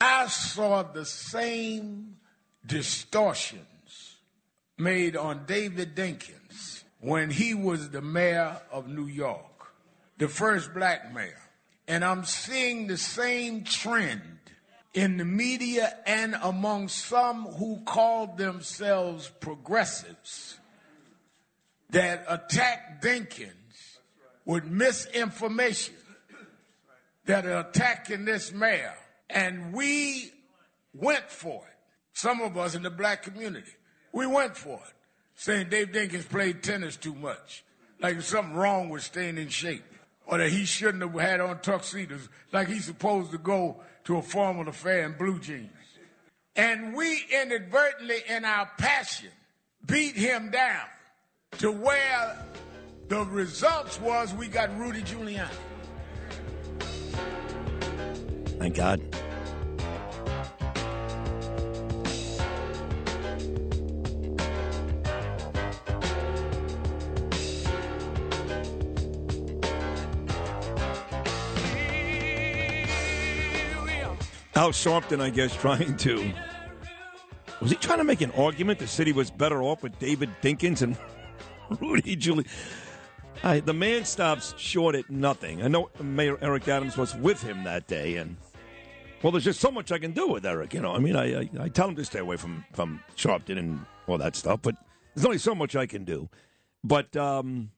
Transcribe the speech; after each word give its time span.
I 0.00 0.26
saw 0.26 0.82
the 0.82 1.04
same 1.04 2.16
distortions 2.66 4.16
made 4.78 5.16
on 5.16 5.44
David 5.46 5.94
Dinkins 5.94 6.82
when 7.00 7.30
he 7.30 7.54
was 7.54 7.90
the 7.90 8.02
mayor 8.02 8.60
of 8.72 8.88
New 8.88 9.06
York, 9.06 9.72
the 10.18 10.28
first 10.28 10.74
black 10.74 11.12
mayor. 11.12 11.40
And 11.86 12.04
I'm 12.04 12.24
seeing 12.24 12.86
the 12.86 12.96
same 12.96 13.64
trend 13.64 14.38
in 14.94 15.18
the 15.18 15.24
media 15.24 15.96
and 16.06 16.36
among 16.42 16.88
some 16.88 17.44
who 17.44 17.80
called 17.84 18.38
themselves 18.38 19.30
progressives 19.40 20.58
that 21.90 22.24
attack 22.28 23.02
Dinkins 23.02 23.98
with 24.44 24.64
misinformation 24.64 25.94
that 27.26 27.46
are 27.46 27.60
attacking 27.60 28.24
this 28.24 28.52
mayor 28.52 28.94
and 29.34 29.74
we 29.74 30.32
went 30.94 31.28
for 31.28 31.56
it. 31.56 31.76
Some 32.12 32.40
of 32.40 32.56
us 32.56 32.74
in 32.74 32.82
the 32.82 32.90
black 32.90 33.24
community, 33.24 33.72
we 34.12 34.26
went 34.26 34.56
for 34.56 34.76
it, 34.76 34.94
saying 35.34 35.68
Dave 35.68 35.88
Dinkins 35.88 36.28
played 36.28 36.62
tennis 36.62 36.96
too 36.96 37.14
much, 37.14 37.64
like 38.00 38.22
something 38.22 38.54
wrong 38.54 38.88
with 38.88 39.02
staying 39.02 39.36
in 39.36 39.48
shape, 39.48 39.82
or 40.26 40.38
that 40.38 40.50
he 40.50 40.64
shouldn't 40.64 41.02
have 41.02 41.20
had 41.20 41.40
on 41.40 41.60
tuxedos, 41.60 42.28
like 42.52 42.68
he's 42.68 42.84
supposed 42.84 43.32
to 43.32 43.38
go 43.38 43.80
to 44.04 44.16
a 44.16 44.22
formal 44.22 44.68
affair 44.68 45.04
in 45.04 45.12
blue 45.18 45.40
jeans. 45.40 45.70
And 46.54 46.94
we 46.94 47.24
inadvertently, 47.42 48.18
in 48.28 48.44
our 48.44 48.70
passion, 48.78 49.30
beat 49.86 50.14
him 50.14 50.52
down 50.52 50.86
to 51.58 51.72
where 51.72 52.38
the 53.08 53.24
results 53.24 54.00
was 54.00 54.32
we 54.34 54.46
got 54.46 54.76
Rudy 54.78 55.02
Giuliani. 55.02 55.48
Thank 58.58 58.76
God. 58.76 59.13
Al 74.56 74.70
Sharpton, 74.70 75.20
I 75.20 75.30
guess, 75.30 75.54
trying 75.60 75.96
to. 75.98 76.32
Was 77.60 77.70
he 77.70 77.76
trying 77.76 77.98
to 77.98 78.04
make 78.04 78.20
an 78.20 78.30
argument 78.32 78.78
the 78.78 78.86
city 78.86 79.12
was 79.12 79.30
better 79.30 79.62
off 79.62 79.82
with 79.82 79.98
David 79.98 80.30
Dinkins 80.42 80.82
and 80.82 80.96
Rudy 81.80 82.16
Giuliani? 82.16 82.46
The 83.64 83.74
man 83.74 84.04
stops 84.04 84.54
short 84.56 84.94
at 84.94 85.10
nothing. 85.10 85.62
I 85.62 85.68
know 85.68 85.90
Mayor 86.00 86.38
Eric 86.40 86.68
Adams 86.68 86.96
was 86.96 87.14
with 87.16 87.42
him 87.42 87.64
that 87.64 87.86
day, 87.86 88.16
and 88.16 88.36
well, 89.22 89.32
there's 89.32 89.44
just 89.44 89.60
so 89.60 89.70
much 89.70 89.90
I 89.90 89.98
can 89.98 90.12
do 90.12 90.28
with 90.28 90.46
Eric. 90.46 90.74
You 90.74 90.80
know, 90.80 90.94
I 90.94 90.98
mean, 90.98 91.16
I, 91.16 91.40
I, 91.40 91.50
I 91.60 91.68
tell 91.68 91.88
him 91.88 91.96
to 91.96 92.04
stay 92.04 92.20
away 92.20 92.36
from 92.36 92.64
from 92.72 93.00
Sharpton 93.16 93.58
and 93.58 93.84
all 94.06 94.18
that 94.18 94.36
stuff, 94.36 94.60
but 94.62 94.76
there's 95.14 95.26
only 95.26 95.38
so 95.38 95.54
much 95.54 95.74
I 95.74 95.86
can 95.86 96.04
do. 96.04 96.28
But 96.82 97.16
um, 97.16 97.70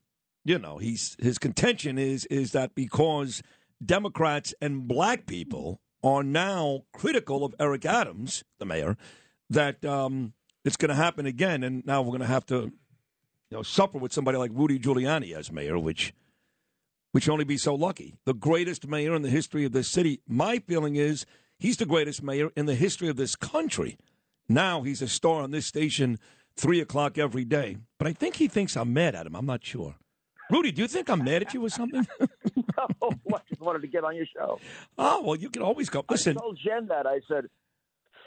you 0.45 0.59
know, 0.59 0.79
he's 0.79 1.17
his 1.19 1.39
contention 1.39 1.99
is 1.99 2.27
is 2.27 2.53
that 2.53 2.75
because 2.75 3.43
Democrats 3.85 4.55
and 4.61 4.87
black 4.87 5.27
people 5.27 5.81
are 6.07 6.23
now 6.23 6.85
critical 6.93 7.45
of 7.45 7.55
Eric 7.59 7.85
Adams, 7.85 8.45
the 8.59 8.65
mayor, 8.65 8.97
that 9.51 9.85
um, 9.85 10.33
it's 10.65 10.77
going 10.77 10.89
to 10.89 10.95
happen 10.95 11.27
again, 11.27 11.63
and 11.63 11.85
now 11.85 12.01
we're 12.01 12.09
going 12.09 12.21
to 12.21 12.27
have 12.27 12.47
to 12.47 12.55
you 12.55 12.73
know, 13.51 13.63
suffer 13.63 13.99
with 13.99 14.13
somebody 14.13 14.39
like 14.39 14.51
Rudy 14.55 14.79
Giuliani 14.79 15.35
as 15.35 15.51
mayor, 15.51 15.79
which 15.79 16.13
should 17.19 17.33
only 17.33 17.45
be 17.45 17.57
so 17.57 17.75
lucky. 17.75 18.15
The 18.25 18.35
greatest 18.35 18.87
mayor 18.87 19.15
in 19.15 19.23
the 19.23 19.31
history 19.31 19.65
of 19.65 19.73
this 19.73 19.89
city. 19.89 20.21
My 20.29 20.59
feeling 20.59 20.97
is 20.97 21.25
he's 21.59 21.77
the 21.77 21.87
greatest 21.87 22.23
mayor 22.23 22.51
in 22.57 22.67
the 22.67 22.75
history 22.75 23.09
of 23.09 23.17
this 23.17 23.37
country. 23.37 23.97
Now 24.49 24.83
he's 24.83 25.03
a 25.03 25.09
star 25.09 25.43
on 25.43 25.51
this 25.51 25.67
station 25.67 26.19
three 26.57 26.81
o'clock 26.81 27.19
every 27.19 27.45
day. 27.45 27.79
But 27.99 28.09
I 28.09 28.13
think 28.13 28.37
he 28.37 28.49
thinks 28.49 28.77
I'm 28.77 28.93
mad 28.93 29.15
at 29.15 29.27
him. 29.27 29.35
I'm 29.35 29.47
not 29.47 29.65
sure. 29.65 29.97
Rudy, 30.51 30.73
do 30.73 30.83
you 30.83 30.89
think 30.89 31.11
I'm 31.11 31.25
mad 31.25 31.43
at 31.43 31.55
you 31.55 31.65
or 31.65 31.71
something? 31.71 32.07
no, 33.03 33.11
I 33.35 33.39
just 33.49 33.61
wanted 33.61 33.83
to 33.83 33.89
get 33.89 34.05
on 34.05 34.17
your 34.17 34.27
show. 34.27 34.59
Oh 34.99 35.23
well, 35.23 35.37
you 35.37 35.51
can 35.51 35.63
always 35.63 35.89
come. 35.91 36.05
Listen, 36.11 36.37
I 36.37 36.41
told 36.41 36.59
Jen 36.65 36.87
that 36.89 37.07
I 37.07 37.21
said, 37.29 37.47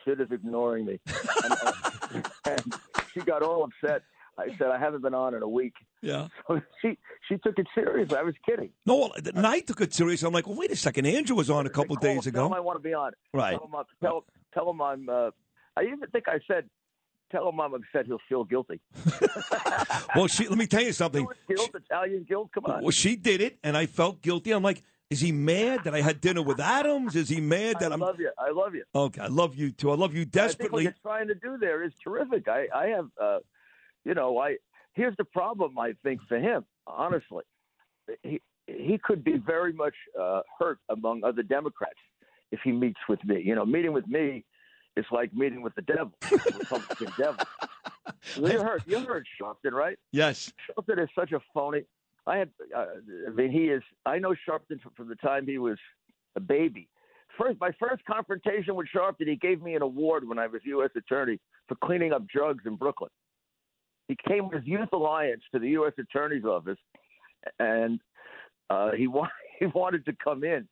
"Sid 0.05 0.21
is 0.21 0.27
ignoring 0.31 0.85
me," 0.85 0.99
and, 1.43 1.53
uh, 1.63 1.71
and 2.45 2.75
she 3.13 3.21
got 3.21 3.41
all 3.43 3.63
upset. 3.63 4.03
I 4.37 4.47
said 4.57 4.67
I 4.67 4.79
haven't 4.79 5.01
been 5.01 5.13
on 5.13 5.33
in 5.35 5.43
a 5.43 5.47
week. 5.47 5.73
Yeah. 6.01 6.27
So 6.47 6.61
she 6.81 6.97
she 7.27 7.37
took 7.37 7.59
it 7.59 7.67
serious. 7.75 8.13
I 8.13 8.21
was 8.23 8.35
kidding. 8.45 8.69
No, 8.85 8.95
well, 8.95 9.11
the 9.21 9.33
night 9.33 9.67
took 9.67 9.81
it 9.81 9.93
serious. 9.93 10.23
I'm 10.23 10.31
like, 10.33 10.47
well, 10.47 10.55
wait 10.55 10.71
a 10.71 10.75
second. 10.75 11.05
Andrew 11.05 11.35
was 11.35 11.49
on 11.49 11.65
a 11.65 11.69
couple 11.69 11.95
days 11.97 12.25
ago. 12.25 12.45
him 12.47 12.53
I 12.53 12.59
want 12.61 12.77
to 12.77 12.83
be 12.83 12.93
on. 12.93 13.11
Right. 13.33 13.57
Tell 13.57 13.65
him, 13.67 13.75
I'm- 13.75 13.85
tell, 14.01 14.25
tell 14.53 14.69
him 14.69 14.81
I'm. 14.81 15.09
Uh, 15.09 15.31
I 15.75 15.83
even 15.83 15.99
think 16.11 16.25
I 16.27 16.39
said, 16.47 16.69
tell 17.31 17.49
him 17.49 17.59
I'm 17.59 17.73
upset. 17.73 18.05
He'll 18.05 18.19
feel 18.27 18.43
guilty. 18.43 18.79
well, 20.15 20.27
she. 20.27 20.47
Let 20.47 20.57
me 20.57 20.67
tell 20.67 20.83
you 20.83 20.93
something. 20.93 21.27
Guilt, 21.47 21.71
Italian 21.73 22.25
guilt. 22.27 22.49
Come 22.53 22.65
on. 22.65 22.83
Well, 22.83 22.91
she 22.91 23.15
did 23.15 23.41
it, 23.41 23.59
and 23.63 23.77
I 23.77 23.85
felt 23.85 24.21
guilty. 24.21 24.51
I'm 24.51 24.63
like, 24.63 24.83
is 25.09 25.19
he 25.21 25.31
mad 25.31 25.85
that 25.85 25.95
I 25.95 26.01
had 26.01 26.21
dinner 26.21 26.43
with 26.43 26.59
Adams? 26.59 27.15
Is 27.15 27.29
he 27.29 27.41
mad 27.41 27.77
that 27.79 27.91
I 27.91 27.95
am 27.95 28.03
I 28.03 28.05
love 28.05 28.19
you. 28.19 28.31
I 28.37 28.51
love 28.51 28.75
you. 28.75 28.83
Okay, 28.93 29.21
I 29.21 29.27
love 29.27 29.55
you 29.55 29.71
too. 29.71 29.91
I 29.91 29.95
love 29.95 30.13
you 30.13 30.25
desperately. 30.25 30.85
what 30.85 30.95
you're 31.03 31.11
trying 31.11 31.27
to 31.29 31.35
do 31.35 31.57
there 31.57 31.83
is 31.83 31.91
terrific. 32.03 32.47
I, 32.47 32.67
I 32.75 32.87
have, 32.87 33.07
uh, 33.19 33.39
you 34.05 34.13
know, 34.13 34.37
I 34.37 34.57
here's 34.93 35.17
the 35.17 35.23
problem. 35.23 35.79
I 35.79 35.93
think 36.03 36.21
for 36.27 36.37
him, 36.37 36.63
honestly, 36.85 37.43
he 38.21 38.39
he 38.67 38.99
could 39.03 39.23
be 39.23 39.37
very 39.37 39.73
much 39.73 39.95
uh, 40.19 40.41
hurt 40.59 40.77
among 40.89 41.23
other 41.23 41.41
Democrats 41.41 41.99
if 42.51 42.59
he 42.63 42.71
meets 42.71 42.99
with 43.07 43.23
me. 43.25 43.41
You 43.43 43.55
know, 43.55 43.65
meeting 43.65 43.93
with 43.93 44.07
me 44.07 44.45
is 44.97 45.05
like 45.11 45.33
meeting 45.33 45.61
with 45.61 45.75
the 45.75 45.81
devil, 45.81 46.11
the 46.21 46.55
Republican 46.59 47.07
devil. 47.17 47.45
You 48.35 48.61
heard, 48.63 48.83
you 48.87 48.99
heard 49.01 49.25
Sharpton, 49.39 49.71
right? 49.71 49.97
Yes. 50.11 50.51
Sharpton 50.67 51.01
is 51.01 51.09
such 51.17 51.31
a 51.31 51.39
phony. 51.53 51.83
I 52.25 52.37
had, 52.37 52.49
uh, 52.75 52.85
I 53.27 53.29
mean, 53.31 53.51
he 53.51 53.65
is. 53.65 53.83
I 54.05 54.17
know 54.17 54.33
Sharpton 54.47 54.81
from, 54.81 54.93
from 54.97 55.09
the 55.09 55.15
time 55.15 55.45
he 55.45 55.57
was 55.59 55.77
a 56.35 56.39
baby. 56.39 56.89
First, 57.37 57.59
my 57.61 57.71
first 57.79 58.03
confrontation 58.05 58.75
with 58.75 58.87
Sharpton, 58.93 59.27
he 59.27 59.35
gave 59.35 59.61
me 59.61 59.75
an 59.75 59.83
award 59.83 60.27
when 60.27 60.39
I 60.39 60.47
was 60.47 60.61
U.S. 60.65 60.89
attorney 60.97 61.39
for 61.67 61.75
cleaning 61.83 62.11
up 62.11 62.27
drugs 62.27 62.63
in 62.65 62.75
Brooklyn. 62.75 63.11
He 64.07 64.17
came 64.27 64.49
with 64.49 64.63
Youth 64.65 64.89
Alliance 64.91 65.43
to 65.53 65.59
the 65.59 65.69
U.S. 65.69 65.93
Attorney's 65.99 66.45
office, 66.45 66.79
and 67.59 67.99
uh, 68.69 68.91
he 68.91 69.07
wa- 69.07 69.27
he 69.59 69.67
wanted 69.67 70.05
to 70.05 70.13
come 70.23 70.43
in, 70.43 70.67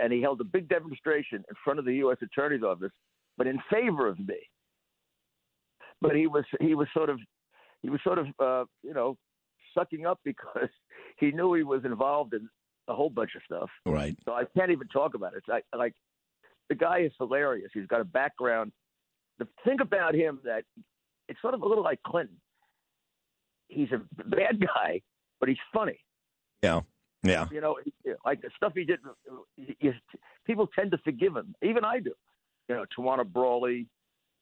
and 0.00 0.12
he 0.12 0.20
held 0.20 0.40
a 0.40 0.44
big 0.44 0.68
demonstration 0.68 1.44
in 1.48 1.54
front 1.64 1.78
of 1.78 1.84
the 1.84 1.94
U.S. 1.96 2.18
Attorney's 2.22 2.62
office, 2.62 2.92
but 3.36 3.46
in 3.46 3.58
favor 3.70 4.08
of 4.08 4.18
me. 4.18 4.38
But 6.00 6.16
he 6.16 6.26
was 6.26 6.44
he 6.60 6.74
was 6.74 6.88
sort 6.94 7.10
of 7.10 7.18
he 7.82 7.90
was 7.90 8.00
sort 8.02 8.18
of 8.18 8.26
uh, 8.42 8.64
you 8.82 8.94
know 8.94 9.16
sucking 9.76 10.06
up 10.06 10.20
because 10.24 10.70
he 11.18 11.30
knew 11.32 11.54
he 11.54 11.62
was 11.62 11.84
involved 11.84 12.34
in 12.34 12.48
a 12.88 12.94
whole 12.94 13.10
bunch 13.10 13.32
of 13.36 13.42
stuff. 13.44 13.70
Right. 13.86 14.16
So 14.24 14.32
I 14.32 14.44
can't 14.56 14.70
even 14.70 14.88
talk 14.88 15.14
about 15.14 15.34
it. 15.34 15.42
It's 15.46 15.62
I, 15.72 15.76
like 15.76 15.94
the 16.68 16.74
guy 16.74 17.00
is 17.00 17.12
hilarious. 17.18 17.70
He's 17.74 17.86
got 17.86 18.00
a 18.00 18.04
background. 18.04 18.72
The 19.38 19.46
thing 19.64 19.80
about 19.80 20.14
him 20.14 20.40
that 20.44 20.64
it's 21.28 21.40
sort 21.40 21.54
of 21.54 21.62
a 21.62 21.68
little 21.68 21.84
like 21.84 22.02
Clinton. 22.02 22.36
He's 23.68 23.88
a 23.92 24.02
bad 24.24 24.60
guy, 24.74 25.02
but 25.38 25.48
he's 25.48 25.58
funny. 25.72 25.98
Yeah. 26.62 26.80
Yeah. 27.22 27.46
You 27.50 27.60
know, 27.60 27.76
like 28.24 28.40
the 28.42 28.50
stuff 28.56 28.72
he 28.74 28.84
did. 28.84 29.00
People 30.46 30.68
tend 30.74 30.90
to 30.92 30.98
forgive 30.98 31.36
him. 31.36 31.54
Even 31.62 31.84
I 31.84 32.00
do. 32.00 32.12
You 32.68 32.76
know, 32.76 32.84
Tawana 32.96 33.30
Brawley. 33.30 33.88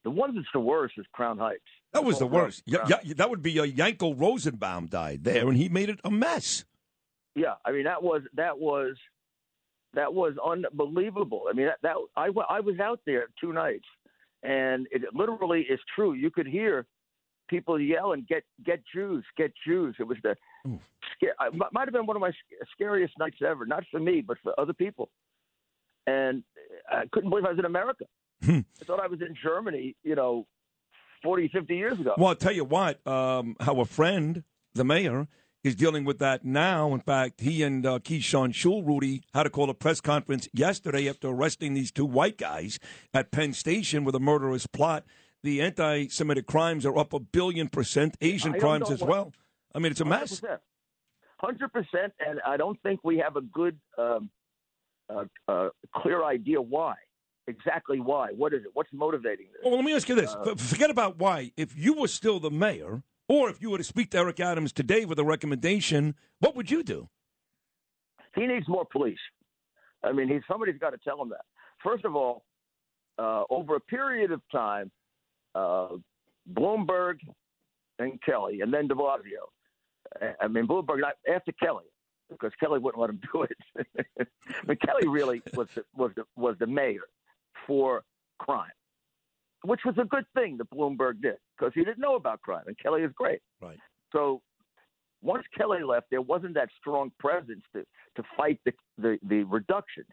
The 0.05 0.11
one 0.11 0.35
that's 0.35 0.47
the 0.53 0.61
worst 0.61 0.95
is 0.97 1.07
Crown 1.13 1.39
Heights. 1.39 1.61
That 1.93 2.05
was 2.05 2.19
the 2.19 2.27
worst. 2.27 2.63
Yeah, 2.67 2.87
yeah, 2.89 3.15
that 3.17 3.31
would 3.31 3.43
be 3.43 3.59
uh, 3.59 3.65
Yankel 3.65 4.19
Rosenbaum 4.19 4.87
died 4.87 5.25
there, 5.25 5.49
and 5.49 5.57
he 5.57 5.69
made 5.69 5.89
it 5.89 5.99
a 6.05 6.11
mess. 6.11 6.65
Yeah, 7.35 7.55
I 7.65 7.73
mean 7.73 7.85
that 7.85 8.03
was 8.03 8.23
that 8.35 8.59
was 8.59 8.97
that 9.95 10.15
was 10.15 10.35
unbelievable. 10.45 11.45
I 11.51 11.53
mean 11.53 11.67
that, 11.67 11.79
that 11.83 11.97
I 12.17 12.31
I 12.49 12.61
was 12.61 12.79
out 12.81 13.01
there 13.07 13.27
two 13.41 13.53
nights, 13.53 13.87
and 14.43 14.87
it 14.91 15.03
literally 15.15 15.63
is 15.63 15.81
true. 15.95 16.13
You 16.13 16.31
could 16.31 16.47
hear 16.47 16.87
people 17.49 17.81
yelling, 17.81 18.25
"Get 18.29 18.45
get 18.65 18.83
Jews, 18.95 19.25
get 19.37 19.53
Jews!" 19.67 19.97
It 19.99 20.07
was 20.07 20.19
the 20.23 20.37
scare. 21.17 21.35
Might 21.73 21.87
have 21.87 21.93
been 21.93 22.07
one 22.07 22.17
of 22.17 22.21
my 22.21 22.33
scariest 22.73 23.15
nights 23.19 23.37
ever. 23.47 23.67
Not 23.67 23.85
for 23.91 24.01
me, 24.01 24.23
but 24.27 24.39
for 24.43 24.59
other 24.59 24.73
people. 24.73 25.11
and 26.07 26.43
I 26.91 27.05
couldn't 27.13 27.31
believe 27.31 27.45
I 27.45 27.51
was 27.51 27.59
in 27.59 27.65
America. 27.67 28.05
Hmm. 28.43 28.61
I 28.81 28.85
thought 28.85 29.01
I 29.01 29.09
was 29.09 29.21
in 29.21 29.35
Germany, 29.43 29.95
you 30.05 30.15
know, 30.15 30.47
40, 31.23 31.49
50 31.49 31.75
years 31.77 31.99
ago. 32.01 32.15
Well, 32.17 32.29
I'll 32.29 32.35
tell 32.37 32.53
you 32.53 32.65
what, 32.65 33.05
um, 33.07 33.57
how 33.61 33.81
a 33.81 33.85
friend, 33.85 34.45
the 34.75 34.85
mayor, 34.85 35.27
is 35.65 35.75
dealing 35.75 36.05
with 36.05 36.19
that 36.21 36.45
now. 36.45 36.95
In 36.95 37.01
fact, 37.01 37.41
he 37.41 37.63
and 37.65 37.85
uh, 37.85 37.99
Keechant 37.99 38.55
Sewell, 38.55 38.85
Rudy, 38.85 39.23
had 39.35 39.43
to 39.43 39.51
call 39.51 39.69
a 39.71 39.75
press 39.75 40.01
conference 40.01 40.49
yesterday 40.55 41.09
after 41.09 41.29
arresting 41.29 41.75
these 41.75 41.91
two 41.91 42.07
white 42.07 42.39
guys 42.39 42.79
at 43.13 43.33
Penn 43.33 43.53
Station 43.53 44.05
with 44.05 44.15
a 44.15 44.21
murderous 44.21 44.67
plot. 44.69 45.05
The 45.43 45.61
anti 45.61 46.09
Semitic 46.09 46.47
crimes 46.47 46.87
are 46.87 46.97
up 46.97 47.13
a 47.13 47.19
billion 47.21 47.69
percent, 47.69 48.17
Asian 48.21 48.55
crimes 48.59 48.91
as 48.91 49.01
what- 49.01 49.11
well. 49.11 49.33
I 49.75 49.79
mean, 49.79 49.93
it's 49.93 50.01
a 50.01 50.05
mess. 50.05 50.41
100%. 50.41 50.59
100%, 51.43 52.11
and 52.27 52.41
I 52.47 52.57
don't 52.57 52.81
think 52.83 53.01
we 53.05 53.19
have 53.19 53.37
a 53.37 53.41
good, 53.41 53.79
um, 53.97 54.31
uh, 55.09 55.25
uh, 55.47 55.69
clear 55.95 56.25
idea 56.25 56.61
why. 56.61 56.95
Exactly 57.47 58.01
why. 58.01 58.33
What 58.33 58.53
is 58.53 58.65
it? 58.65 58.71
What's 58.75 58.91
motivating 58.93 59.47
this? 59.53 59.63
Well, 59.65 59.75
let 59.77 59.85
me 59.85 59.95
ask 59.95 60.09
you 60.09 60.15
this. 60.15 60.35
Uh, 60.35 60.55
Forget 60.57 60.91
about 60.91 61.19
why. 61.19 61.53
If 61.57 61.79
you 61.79 61.95
were 61.95 62.09
still 62.09 62.41
the 62.41 62.51
mayor, 62.51 63.03
or 63.29 63.49
if 63.49 63.63
you 63.63 63.71
were 63.71 63.79
to 63.79 63.85
speak 63.85 64.11
to 64.11 64.19
Eric 64.19 64.41
Adams 64.41 64.73
today 64.73 65.05
with 65.05 65.19
a 65.19 65.25
recommendation, 65.25 66.15
what 66.41 66.57
would 66.57 66.71
you 66.71 66.83
do? 66.83 67.09
He 68.35 68.47
needs 68.47 68.69
more 68.69 68.85
police. 68.91 69.19
I 70.05 70.13
mean, 70.13 70.29
he's, 70.29 70.43
somebody's 70.49 70.79
got 70.79 70.91
to 70.91 70.99
tell 70.99 71.21
him 71.23 71.31
that. 71.31 71.45
First 71.83 72.05
of 72.05 72.15
all, 72.15 72.45
uh, 73.19 73.45
over 73.51 73.77
a 73.77 73.81
period 73.81 74.31
of 74.31 74.43
time, 74.53 74.91
uh, 75.55 75.89
Bloomberg 76.53 77.19
and 77.99 78.21
Kelly, 78.23 78.61
and 78.61 78.73
then 78.73 78.89
De 78.89 78.95
Blasio. 78.95 79.49
I- 80.41 80.49
mean, 80.49 80.67
Bloomberg 80.67 81.01
after 81.33 81.53
Kelly, 81.53 81.85
because 82.31 82.53
Kelly 82.61 82.79
wouldn't 82.79 83.01
let 83.01 83.11
him 83.11 83.21
do 83.33 83.43
it. 83.43 84.29
but 84.67 84.81
Kelly 84.81 85.09
really 85.09 85.43
was 85.55 85.69
the, 85.75 85.85
was 85.97 86.13
the, 86.17 86.25
was 86.37 86.57
the 86.59 86.67
mayor 86.67 87.09
for 87.67 88.05
crime, 88.39 88.71
which 89.65 89.81
was 89.85 89.97
a 89.99 90.05
good 90.05 90.25
thing 90.35 90.57
that 90.59 90.71
Bloomberg 90.71 91.21
did 91.23 91.37
because 91.57 91.73
he 91.75 91.85
didn't 91.85 92.01
know 92.01 92.17
about 92.17 92.41
crime, 92.41 92.65
and 92.67 92.79
Kelly 92.79 93.03
is 93.03 93.13
great. 93.17 93.41
Right. 93.61 93.79
So 94.13 94.43
once 95.23 95.45
Kelly 95.57 95.83
left, 95.83 96.07
there 96.11 96.23
wasn't 96.23 96.55
that 96.55 96.69
strong 96.79 97.11
presence 97.19 97.63
to 97.75 97.85
to 98.17 98.23
fight 98.37 98.61
the 98.65 98.73
the, 98.99 99.19
the 99.29 99.45
reductions. 99.45 100.09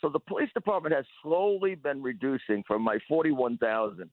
So 0.00 0.08
the 0.08 0.20
police 0.20 0.50
department 0.54 0.94
has 0.94 1.04
slowly 1.22 1.74
been 1.74 2.02
reducing 2.02 2.62
from 2.66 2.82
my 2.82 2.98
forty 3.08 3.30
one 3.30 3.56
thousand. 3.58 4.10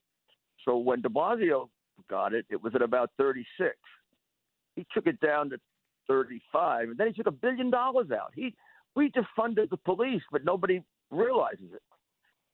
So 0.66 0.78
when 0.78 1.02
De 1.02 1.10
Blasio 1.10 1.70
got 2.10 2.34
it, 2.34 2.46
it 2.50 2.62
was 2.62 2.74
at 2.76 2.81
about 2.81 3.12
thirty 3.18 3.46
six. 3.60 3.76
He 4.80 4.86
took 4.94 5.08
it 5.08 5.20
down 5.20 5.50
to 5.50 5.58
thirty 6.08 6.42
five, 6.54 6.88
and 6.88 6.98
then 6.98 7.08
he 7.08 7.14
took 7.14 7.28
a 7.28 7.31
billion 7.31 7.70
dollars 7.70 8.12
out. 8.12 8.31
He 8.34 8.56
we 8.96 9.12
defunded 9.12 9.70
the 9.70 9.78
police, 9.78 10.22
but 10.31 10.46
nobody 10.46 10.81
realizes 11.12 11.74
it. 11.74 11.81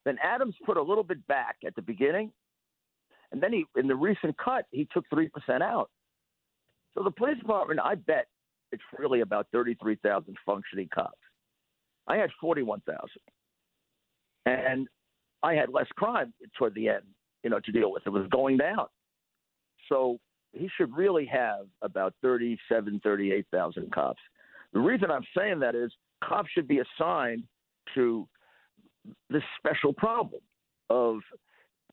Then 0.05 0.17
Adams 0.23 0.55
put 0.65 0.77
a 0.77 0.81
little 0.81 1.03
bit 1.03 1.25
back 1.27 1.57
at 1.65 1.75
the 1.75 1.83
beginning, 1.83 2.31
and 3.31 3.41
then 3.43 3.53
he 3.53 3.65
in 3.77 3.87
the 3.87 3.95
recent 3.95 4.35
cut 4.39 4.65
he 4.71 4.87
took 4.91 5.05
three 5.13 5.29
percent 5.29 5.61
out. 5.61 5.91
So 6.95 7.03
the 7.03 7.11
police 7.11 7.37
department, 7.37 7.79
I 7.83 7.93
bet 7.93 8.25
it's 8.71 8.81
really 8.97 9.21
about 9.21 9.45
33,000 9.51 10.35
functioning 10.45 10.89
cops. 10.91 11.19
I 12.07 12.15
had 12.15 12.31
41,000. 12.41 13.07
And 14.47 14.87
I 15.43 15.53
had 15.53 15.69
less 15.69 15.87
crime 15.95 16.33
toward 16.57 16.73
the 16.73 16.89
end, 16.89 17.03
you 17.43 17.51
know, 17.51 17.59
to 17.59 17.71
deal 17.71 17.91
with. 17.91 18.03
It 18.07 18.09
was 18.09 18.27
going 18.31 18.57
down. 18.57 18.87
So 19.89 20.17
he 20.55 20.69
should 20.77 20.95
really 20.95 21.25
have 21.25 21.67
about 21.81 22.13
37, 22.21 23.01
38,000 23.03 23.91
cops. 23.91 24.21
The 24.73 24.79
reason 24.79 25.11
I'm 25.11 25.25
saying 25.37 25.59
that 25.59 25.75
is 25.75 25.91
cops 26.23 26.49
should 26.51 26.67
be 26.67 26.79
assigned 26.79 27.43
to 27.93 28.27
this 29.29 29.43
special 29.57 29.93
problem 29.93 30.41
of 30.89 31.19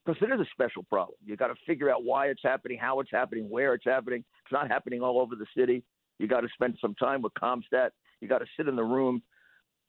because 0.05 0.20
it 0.23 0.32
is 0.35 0.41
a 0.41 0.50
special 0.53 0.82
problem. 0.82 1.17
You 1.25 1.37
got 1.37 1.49
to 1.49 1.55
figure 1.67 1.91
out 1.91 2.03
why 2.03 2.26
it's 2.26 2.43
happening, 2.43 2.79
how 2.79 2.99
it's 3.00 3.11
happening, 3.12 3.49
where 3.49 3.75
it's 3.75 3.85
happening. 3.85 4.25
It's 4.44 4.53
not 4.53 4.69
happening 4.69 5.00
all 5.00 5.20
over 5.20 5.37
the 5.37 5.47
city. 5.56 5.85
You 6.19 6.26
got 6.26 6.41
to 6.41 6.49
spend 6.55 6.76
some 6.81 6.94
time 6.97 7.23
with 7.23 7.32
CompStat. 7.35 7.91
You 8.20 8.29
got 8.29 8.38
to 8.38 8.47
sit 8.56 8.67
in 8.69 8.75
the 8.75 8.82
room. 8.82 9.23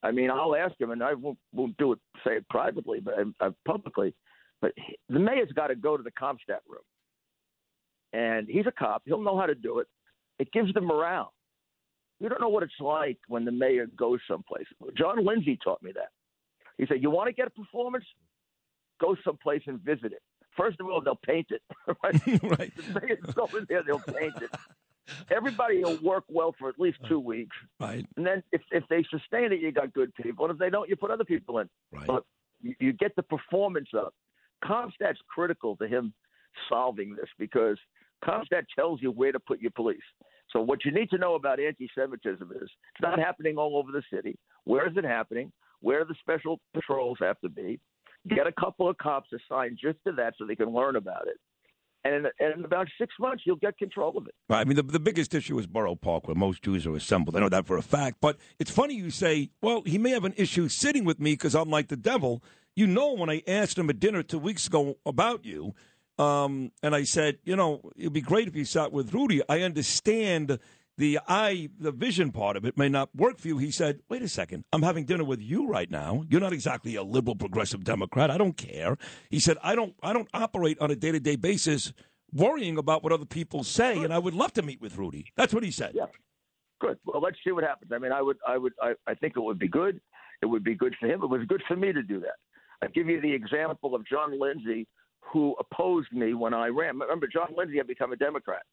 I 0.04 0.12
mean, 0.12 0.30
I'll 0.30 0.56
ask 0.56 0.80
him, 0.80 0.92
and 0.92 1.02
I 1.02 1.14
won't, 1.14 1.38
won't 1.54 1.76
do 1.78 1.94
it, 1.94 2.00
say 2.26 2.34
it 2.36 2.48
privately, 2.50 3.00
but 3.00 3.16
uh, 3.40 3.52
publicly. 3.66 4.14
But 4.62 4.74
he- 4.76 4.98
the 5.10 5.20
mayor's 5.20 5.52
got 5.54 5.68
to 5.68 5.76
go 5.76 5.98
to 5.98 6.04
the 6.04 6.12
CompStat 6.12 6.60
room, 6.68 6.84
and 8.14 8.48
he's 8.48 8.66
a 8.68 8.72
cop. 8.72 9.02
He'll 9.06 9.22
know 9.22 9.38
how 9.38 9.46
to 9.48 9.56
do 9.56 9.80
it. 9.80 9.88
It 10.40 10.52
gives 10.52 10.74
them 10.74 10.86
morale. 10.86 11.34
You 12.20 12.30
don't 12.30 12.40
know 12.40 12.50
what 12.50 12.64
it's 12.64 12.74
like 12.80 13.18
when 13.28 13.44
the 13.44 13.52
mayor 13.52 13.88
goes 13.98 14.20
someplace. 14.30 14.66
John 14.98 15.26
Lindsay 15.26 15.58
taught 15.64 15.82
me 15.84 15.92
that. 15.94 16.10
He 16.78 16.86
said, 16.88 17.02
"You 17.02 17.10
want 17.10 17.28
to 17.28 17.34
get 17.34 17.48
a 17.48 17.50
performance? 17.50 18.06
Go 19.02 19.16
someplace 19.26 19.62
and 19.68 19.80
visit 19.82 20.14
it. 20.14 20.22
First 20.56 20.80
of 20.80 20.88
all, 20.88 21.02
they'll 21.02 21.20
paint 21.26 21.48
it. 21.50 21.62
Right? 22.04 22.16
right. 22.60 22.72
The 22.76 23.02
mayor's 23.02 23.20
go 23.34 23.50
there, 23.68 23.84
they'll 23.84 24.00
paint 24.00 24.34
it. 24.42 24.50
Everybody 25.30 25.84
will 25.84 25.98
work 26.02 26.24
well 26.30 26.56
for 26.58 26.70
at 26.70 26.80
least 26.80 26.98
two 27.10 27.20
weeks, 27.20 27.56
Right. 27.80 28.06
and 28.16 28.26
then 28.26 28.42
if 28.54 28.62
if 28.72 28.84
they 28.90 29.04
sustain 29.10 29.52
it, 29.52 29.60
you 29.60 29.72
got 29.72 29.92
good 29.94 30.14
people. 30.16 30.46
And 30.46 30.54
if 30.54 30.60
they 30.60 30.70
don't, 30.70 30.88
you 30.88 30.96
put 30.96 31.12
other 31.12 31.26
people 31.26 31.60
in. 31.60 31.70
Right. 31.92 32.08
But 32.08 32.24
you, 32.62 32.74
you 32.80 32.94
get 32.94 33.14
the 33.18 33.24
performance 33.24 33.90
up. 33.98 34.14
CompStat's 34.64 35.20
critical 35.28 35.76
to 35.78 35.88
him 35.88 36.14
solving 36.70 37.16
this 37.16 37.28
because 37.38 37.78
CompStat 38.24 38.64
tells 38.76 39.02
you 39.02 39.12
where 39.12 39.32
to 39.32 39.40
put 39.40 39.60
your 39.60 39.72
police. 39.72 40.00
So 40.52 40.62
what 40.62 40.86
you 40.86 40.92
need 40.92 41.10
to 41.10 41.18
know 41.18 41.36
about 41.36 41.60
anti-Semitism 41.60 42.52
is 42.52 42.62
it's 42.62 43.02
not 43.02 43.20
happening 43.20 43.58
all 43.58 43.78
over 43.78 43.92
the 43.92 44.04
city. 44.14 44.38
Where 44.66 44.88
is 44.88 44.96
it 44.96 45.04
happening? 45.04 45.52
Where 45.82 46.06
the 46.06 46.16
special 46.20 46.60
patrols 46.74 47.18
have 47.22 47.40
to 47.42 47.50
be? 47.50 47.80
Get 48.30 48.48
a 48.48 48.52
couple 48.52 48.88
of 48.88 48.98
cops 49.00 49.30
assigned 49.34 49.80
just 49.82 49.98
to 50.06 50.14
that 50.14 50.36
so 50.38 50.46
they 50.46 50.56
can 50.56 50.70
learn 50.70 50.96
about 50.96 51.28
it. 51.28 51.38
And 52.06 52.16
in, 52.16 52.26
and 52.40 52.60
in 52.60 52.66
about 52.66 52.88
six 53.00 53.14
months, 53.20 53.44
you'll 53.46 53.56
get 53.56 53.78
control 53.78 54.18
of 54.18 54.28
it. 54.28 54.36
Right. 54.50 54.60
I 54.60 54.64
mean, 54.66 54.76
the, 54.76 54.84
the 54.84 55.00
biggest 55.00 55.34
issue 55.34 55.58
is 55.58 55.68
Borough 55.68 55.96
Park, 55.96 56.28
where 56.28 56.36
most 56.36 56.62
Jews 56.62 56.86
are 56.86 56.96
assembled. 56.96 57.36
I 57.36 57.40
know 57.40 57.50
that 57.50 57.66
for 57.66 57.78
a 57.78 57.82
fact. 57.82 58.18
But 58.22 58.38
it's 58.60 58.72
funny 58.72 58.94
you 58.94 59.10
say, 59.10 59.50
well, 59.62 59.82
he 59.86 59.98
may 59.98 60.12
have 60.12 60.26
an 60.26 60.34
issue 60.38 60.68
sitting 60.70 61.06
with 61.06 61.20
me 61.20 61.34
because 61.34 61.56
I'm 61.56 61.70
like 61.70 61.88
the 61.88 61.98
devil. 61.98 62.44
You 62.76 62.88
know, 62.88 63.14
when 63.14 63.30
I 63.30 63.42
asked 63.48 63.78
him 63.78 63.90
at 63.90 64.00
dinner 64.00 64.24
two 64.24 64.40
weeks 64.40 64.68
ago 64.68 64.98
about 65.06 65.46
you, 65.46 65.76
um, 66.18 66.72
and 66.82 66.96
I 66.96 67.04
said, 67.04 67.40
you 67.44 67.56
know, 67.56 67.92
it'd 67.98 68.14
be 68.14 68.22
great 68.22 68.48
if 68.48 68.56
you 68.56 68.66
sat 68.66 68.92
with 68.92 69.14
Rudy. 69.14 69.42
I 69.50 69.62
understand 69.62 70.60
the 70.98 71.20
eye, 71.28 71.70
the 71.80 71.92
vision 71.92 72.32
part 72.32 72.56
of 72.56 72.66
it 72.66 72.78
may 72.78 72.90
not 72.90 73.10
work 73.16 73.40
for 73.40 73.48
you. 73.48 73.58
He 73.58 73.72
said, 73.72 74.02
wait 74.10 74.22
a 74.22 74.28
second, 74.28 74.64
I'm 74.72 74.84
having 74.84 75.06
dinner 75.06 75.24
with 75.24 75.42
you 75.42 75.68
right 75.68 75.90
now. 75.90 76.24
You're 76.30 76.42
not 76.42 76.54
exactly 76.54 76.96
a 76.96 77.04
liberal 77.04 77.36
progressive 77.36 77.84
Democrat. 77.84 78.30
I 78.30 78.38
don't 78.38 78.58
care. 78.58 78.98
He 79.30 79.40
said, 79.40 79.58
I 79.64 79.76
don't, 79.76 79.96
I 80.04 80.14
don't 80.14 80.30
operate 80.34 80.78
on 80.80 80.92
a 80.92 80.96
day 80.96 81.12
to 81.12 81.20
day 81.20 81.36
basis 81.36 81.94
worrying 82.32 82.78
about 82.78 83.04
what 83.04 83.12
other 83.12 83.26
people 83.26 83.64
say, 83.64 84.04
and 84.04 84.14
I 84.14 84.20
would 84.20 84.34
love 84.34 84.54
to 84.54 84.62
meet 84.62 84.82
with 84.82 84.98
Rudy. 84.98 85.32
That's 85.36 85.54
what 85.54 85.64
he 85.64 85.72
said. 85.72 85.92
Yeah. 85.94 86.06
Good. 86.80 86.98
Well, 87.06 87.22
let's 87.22 87.38
see 87.46 87.52
what 87.52 87.64
happens. 87.64 87.92
I 87.94 87.98
mean, 87.98 88.12
I 88.12 88.22
would, 88.22 88.38
I 88.48 88.58
would, 88.58 88.74
I, 88.82 88.94
I 89.08 89.14
think 89.14 89.34
it 89.38 89.40
would 89.40 89.60
be 89.60 89.68
good. 89.68 90.02
It 90.42 90.48
would 90.48 90.64
be 90.64 90.76
good 90.76 90.96
for 91.00 91.08
him. 91.08 91.24
It 91.24 91.30
was 91.30 91.42
good 91.48 91.62
for 91.68 91.76
me 91.76 91.94
to 91.94 92.04
do 92.04 92.20
that. 92.20 92.36
I 92.82 92.88
give 92.88 93.08
you 93.08 93.22
the 93.22 93.32
example 93.32 93.96
of 93.96 94.06
John 94.06 94.38
Lindsay, 94.38 94.88
who 95.32 95.56
opposed 95.60 96.12
me 96.12 96.34
when 96.34 96.54
I 96.54 96.68
ran. 96.68 97.00
Remember, 97.00 97.28
John 97.28 97.50
Lindsay 97.58 97.78
had 97.78 97.88
become 97.88 98.14
a 98.14 98.16
Democrat, 98.16 98.64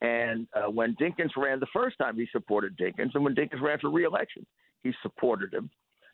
and 0.00 0.46
uh, 0.54 0.70
when 0.70 0.94
Dinkins 0.96 1.36
ran 1.36 1.60
the 1.60 1.66
first 1.72 1.98
time, 1.98 2.16
he 2.16 2.26
supported 2.32 2.76
Dinkins, 2.76 3.10
and 3.14 3.24
when 3.24 3.34
Dinkins 3.34 3.60
ran 3.60 3.78
for 3.78 3.90
reelection, 3.90 4.44
he 4.82 4.92
supported 5.02 5.52
him. 5.52 5.70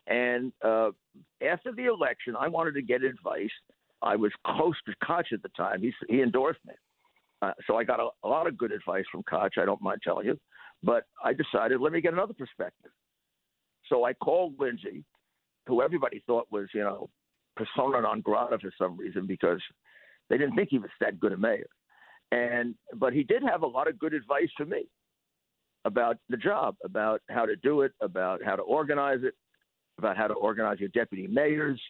And 0.07 0.53
uh, 0.65 0.91
after 1.47 1.73
the 1.73 1.87
election, 1.87 2.37
I 2.39 2.49
wanted 2.49 2.75
to 2.75 2.83
get 2.83 3.03
advice. 3.03 3.51
I 4.03 4.17
was 4.17 4.33
close 4.47 4.77
to 4.87 4.95
Koch 5.05 5.27
at 5.33 5.43
the 5.43 5.49
time. 5.57 5.81
He 5.81 5.93
he 6.09 6.23
endorsed 6.23 6.61
me, 6.67 6.75
uh, 7.43 7.53
so 7.67 7.77
I 7.77 7.85
got 7.85 8.01
a, 8.01 8.09
a 8.25 8.29
lot 8.29 8.47
of 8.47 8.57
good 8.59 8.73
advice 8.73 9.05
from 9.11 9.23
Koch. 9.23 9.53
I 9.59 9.65
don't 9.65 9.83
mind 9.83 10.01
telling 10.05 10.27
you. 10.27 10.39
But 10.83 11.05
I 11.25 11.33
decided, 11.33 11.81
let 11.81 11.93
me 11.93 12.01
get 12.01 12.13
another 12.13 12.35
perspective. 12.35 12.91
So 13.89 14.05
I 14.05 14.13
called 14.13 14.55
Lindsay, 14.59 15.05
who 15.67 15.83
everybody 15.83 16.23
thought 16.27 16.47
was, 16.51 16.69
you 16.75 16.83
know, 16.83 17.09
persona 17.57 18.01
non 18.01 18.21
grata 18.21 18.59
for 18.59 18.73
some 18.79 18.97
reason 18.97 19.27
because 19.27 19.63
they 20.29 20.39
didn't 20.39 20.55
think 20.57 20.69
he 20.71 20.79
was 20.79 20.91
that 21.01 21.19
good 21.19 21.33
a 21.33 21.37
mayor. 21.37 21.67
And 22.33 22.75
but 22.95 23.13
he 23.13 23.23
did 23.23 23.43
have 23.43 23.63
a 23.63 23.67
lot 23.67 23.89
of 23.89 23.99
good 23.99 24.15
advice 24.15 24.49
for 24.57 24.67
me 24.67 24.87
about 25.85 26.17
the 26.29 26.37
job, 26.37 26.77
about 26.85 27.21
how 27.31 27.47
to 27.47 27.57
do 27.57 27.83
it, 27.83 27.93
about 28.03 28.43
how 28.45 28.57
to 28.57 28.63
organize 28.63 29.21
it, 29.23 29.35
about 29.99 30.17
how 30.17 30.27
to 30.27 30.35
organize 30.35 30.81
your 30.81 30.89
deputy 30.91 31.27
mayors. 31.27 31.81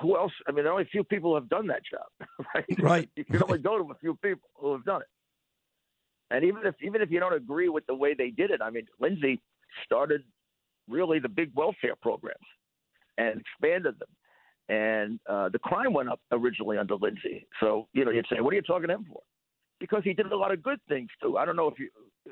Who 0.00 0.16
else? 0.16 0.32
I 0.46 0.52
mean, 0.52 0.64
there 0.64 0.68
are 0.68 0.74
only 0.74 0.84
a 0.84 0.92
few 0.92 1.02
people 1.02 1.30
who 1.30 1.34
have 1.36 1.48
done 1.48 1.66
that 1.68 1.82
job, 1.90 2.28
right? 2.54 2.78
Right. 2.78 3.10
You 3.16 3.24
can 3.24 3.42
only 3.42 3.58
go 3.58 3.78
to 3.78 3.90
a 3.90 3.96
few 4.00 4.16
people 4.22 4.48
who 4.54 4.72
have 4.72 4.84
done 4.84 5.00
it. 5.00 5.08
And 6.30 6.44
even 6.44 6.64
if 6.64 6.74
even 6.82 7.02
if 7.02 7.10
you 7.10 7.20
don't 7.20 7.34
agree 7.34 7.68
with 7.68 7.86
the 7.86 7.94
way 7.94 8.14
they 8.14 8.30
did 8.30 8.50
it, 8.50 8.60
I 8.62 8.70
mean, 8.70 8.86
Lindsay 9.00 9.42
started 9.84 10.22
really 10.88 11.18
the 11.18 11.28
big 11.28 11.50
welfare 11.54 11.96
programs 12.00 12.38
and 13.18 13.40
expanded 13.40 13.98
them. 13.98 14.08
And 14.68 15.18
uh, 15.28 15.48
the 15.48 15.58
crime 15.58 15.92
went 15.92 16.08
up 16.08 16.20
originally 16.30 16.78
under 16.78 16.94
Lindsay. 16.94 17.46
So 17.60 17.88
you 17.92 18.04
know, 18.04 18.10
you'd 18.10 18.26
say, 18.30 18.40
"What 18.40 18.52
are 18.52 18.56
you 18.56 18.62
talking 18.62 18.88
to 18.88 18.94
him 18.94 19.06
for?" 19.10 19.20
Because 19.80 20.02
he 20.04 20.12
did 20.12 20.30
a 20.30 20.36
lot 20.36 20.52
of 20.52 20.62
good 20.62 20.78
things 20.88 21.08
too. 21.20 21.36
I 21.36 21.44
don't 21.44 21.56
know 21.56 21.68
if 21.68 21.78
you 21.78 21.88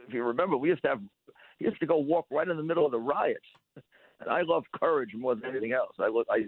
if 0.07 0.15
you 0.15 0.23
remember, 0.23 0.57
we 0.57 0.69
used 0.69 0.83
to 0.83 0.89
have 0.89 1.01
he 1.59 1.65
used 1.67 1.81
to 1.81 1.87
go 1.87 1.99
walk 1.99 2.27
right 2.31 2.49
in 2.49 2.57
the 2.57 2.63
middle 2.63 2.87
of 2.87 2.93
the 2.93 2.99
riots 2.99 3.45
And 4.21 4.29
I 4.31 4.43
love 4.43 4.65
courage 4.79 5.11
more 5.17 5.35
than 5.35 5.45
anything 5.47 5.73
else. 5.73 5.95
I 5.99 6.07
I, 6.31 6.45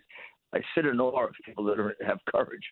I 0.55 0.61
sit 0.75 0.87
in 0.87 1.01
awe 1.01 1.25
of 1.25 1.35
people 1.45 1.65
that 1.65 1.79
are, 1.79 1.97
have 2.07 2.19
courage. 2.27 2.65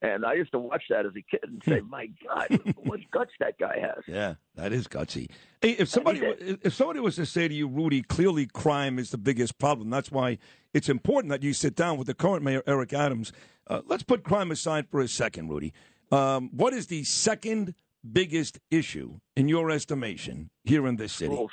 And 0.00 0.24
I 0.24 0.34
used 0.34 0.52
to 0.52 0.58
watch 0.58 0.84
that 0.90 1.06
as 1.06 1.12
a 1.16 1.22
kid 1.22 1.40
and 1.42 1.60
say, 1.66 1.80
"My 1.80 2.08
God, 2.24 2.60
what 2.76 3.00
guts 3.10 3.32
that 3.40 3.58
guy 3.58 3.80
has!" 3.80 4.04
Yeah, 4.06 4.34
that 4.54 4.72
is 4.72 4.86
gutsy. 4.86 5.28
Hey, 5.60 5.72
if 5.72 5.88
somebody 5.88 6.20
if 6.20 6.72
somebody 6.72 7.00
was 7.00 7.16
to 7.16 7.26
say 7.26 7.48
to 7.48 7.54
you, 7.54 7.66
Rudy, 7.66 8.02
clearly 8.02 8.46
crime 8.46 8.98
is 8.98 9.10
the 9.10 9.18
biggest 9.18 9.58
problem. 9.58 9.90
That's 9.90 10.12
why 10.12 10.38
it's 10.72 10.88
important 10.88 11.30
that 11.30 11.42
you 11.42 11.52
sit 11.52 11.74
down 11.74 11.98
with 11.98 12.06
the 12.06 12.14
current 12.14 12.44
mayor, 12.44 12.62
Eric 12.64 12.92
Adams. 12.92 13.32
Uh, 13.66 13.80
let's 13.86 14.04
put 14.04 14.22
crime 14.22 14.52
aside 14.52 14.86
for 14.88 15.00
a 15.00 15.08
second, 15.08 15.48
Rudy. 15.48 15.72
Um, 16.12 16.50
what 16.52 16.72
is 16.72 16.86
the 16.86 17.02
second 17.02 17.74
biggest 18.12 18.60
issue 18.70 19.18
in 19.36 19.48
your 19.48 19.68
estimation 19.68 20.50
here 20.62 20.86
in 20.86 20.94
this 20.94 21.12
city? 21.12 21.34
Schools. 21.34 21.50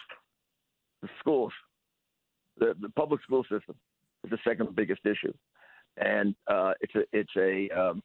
The 1.01 1.09
schools, 1.19 1.53
the 2.59 2.75
the 2.79 2.89
public 2.89 3.23
school 3.23 3.41
system 3.43 3.75
is 4.23 4.29
the 4.29 4.39
second 4.47 4.75
biggest 4.75 5.01
issue, 5.03 5.33
and 5.97 6.35
uh, 6.47 6.73
it's 6.81 6.95
a 6.95 7.03
it's 7.13 7.31
a 7.37 7.69
um, 7.77 8.01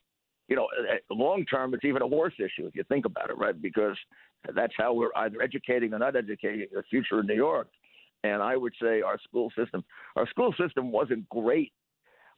you 0.50 0.56
know, 0.56 0.66
long 1.11 1.44
term, 1.47 1.73
it's 1.75 1.85
even 1.85 2.02
a 2.02 2.06
worse 2.06 2.35
issue 2.38 2.66
if 2.66 2.75
you 2.75 2.82
think 2.88 3.04
about 3.06 3.30
it, 3.30 3.38
right? 3.38 3.61
Because 3.62 3.97
that's 4.54 4.73
how 4.76 4.92
we're 4.92 5.14
either 5.14 5.40
educating 5.40 5.94
or 5.94 6.00
not 6.00 6.16
educating 6.16 6.66
the 6.73 6.82
future 6.90 7.20
of 7.20 7.26
New 7.26 7.37
York. 7.37 7.68
And 8.25 8.42
I 8.42 8.56
would 8.56 8.75
say 8.82 9.00
our 9.00 9.18
school 9.20 9.50
system, 9.56 9.85
our 10.16 10.28
school 10.28 10.52
system 10.61 10.90
wasn't 10.90 11.28
great. 11.28 11.73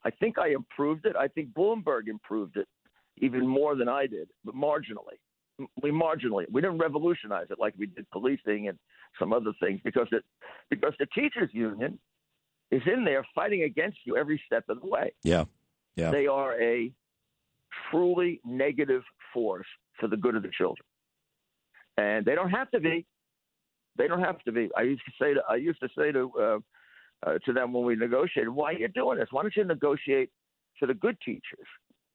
I 0.05 0.11
think 0.11 0.39
I 0.39 0.51
improved 0.51 1.07
it. 1.07 1.17
I 1.17 1.27
think 1.27 1.55
Bloomberg 1.55 2.07
improved 2.07 2.59
it 2.59 2.69
even 3.17 3.47
more 3.47 3.77
than 3.77 3.89
I 3.89 4.07
did, 4.07 4.29
but 4.45 4.55
marginally. 4.55 5.19
We 5.83 5.91
marginally. 5.91 6.45
We 6.51 6.61
didn't 6.61 6.79
revolutionize 6.79 7.47
it 7.51 7.59
like 7.59 7.75
we 7.79 7.87
did 7.87 8.09
policing 8.11 8.69
and 8.69 8.79
some 9.19 9.33
other 9.33 9.53
things 9.61 9.81
because 9.85 10.09
it 10.11 10.25
because 10.71 10.93
the 10.99 11.07
teachers 11.15 11.51
union 11.53 11.99
is 12.73 12.83
in 12.87 13.05
there 13.05 13.25
fighting 13.35 13.63
against 13.63 13.99
you 14.05 14.17
every 14.17 14.43
step 14.47 14.65
of 14.69 14.81
the 14.81 14.87
way. 14.87 15.13
Yeah. 15.23 15.45
Yeah. 15.95 16.11
They 16.11 16.27
are 16.27 16.61
a 16.61 16.91
truly 17.91 18.41
negative 18.45 19.03
force 19.33 19.67
for 20.01 20.09
the 20.09 20.17
good 20.17 20.35
of 20.35 20.43
the 20.43 20.51
children. 20.57 20.85
And 21.99 22.25
they 22.25 22.35
don't 22.35 22.51
have 22.51 22.71
to 22.71 22.81
be. 22.81 23.07
They 23.99 24.09
don't 24.09 24.23
have 24.23 24.43
to 24.45 24.53
be. 24.53 24.71
I 24.75 24.83
used 24.83 25.03
to 25.05 25.13
say 25.23 25.35
to 25.35 25.43
I 25.49 25.57
used 25.57 25.81
to 25.81 25.89
say 25.97 26.11
to 26.13 26.33
uh, 26.41 26.59
uh, 27.27 27.39
to 27.45 27.53
them 27.53 27.75
when 27.75 27.85
we 27.85 27.95
negotiated, 27.95 28.49
"Why 28.49 28.71
are 28.71 28.79
you 28.79 28.89
doing 28.89 29.19
this? 29.19 29.29
Why 29.31 29.43
don't 29.43 29.55
you 29.55 29.65
negotiate 29.65 30.31
for 30.79 30.87
the 30.87 30.95
good 30.95 31.19
teachers? 31.23 31.69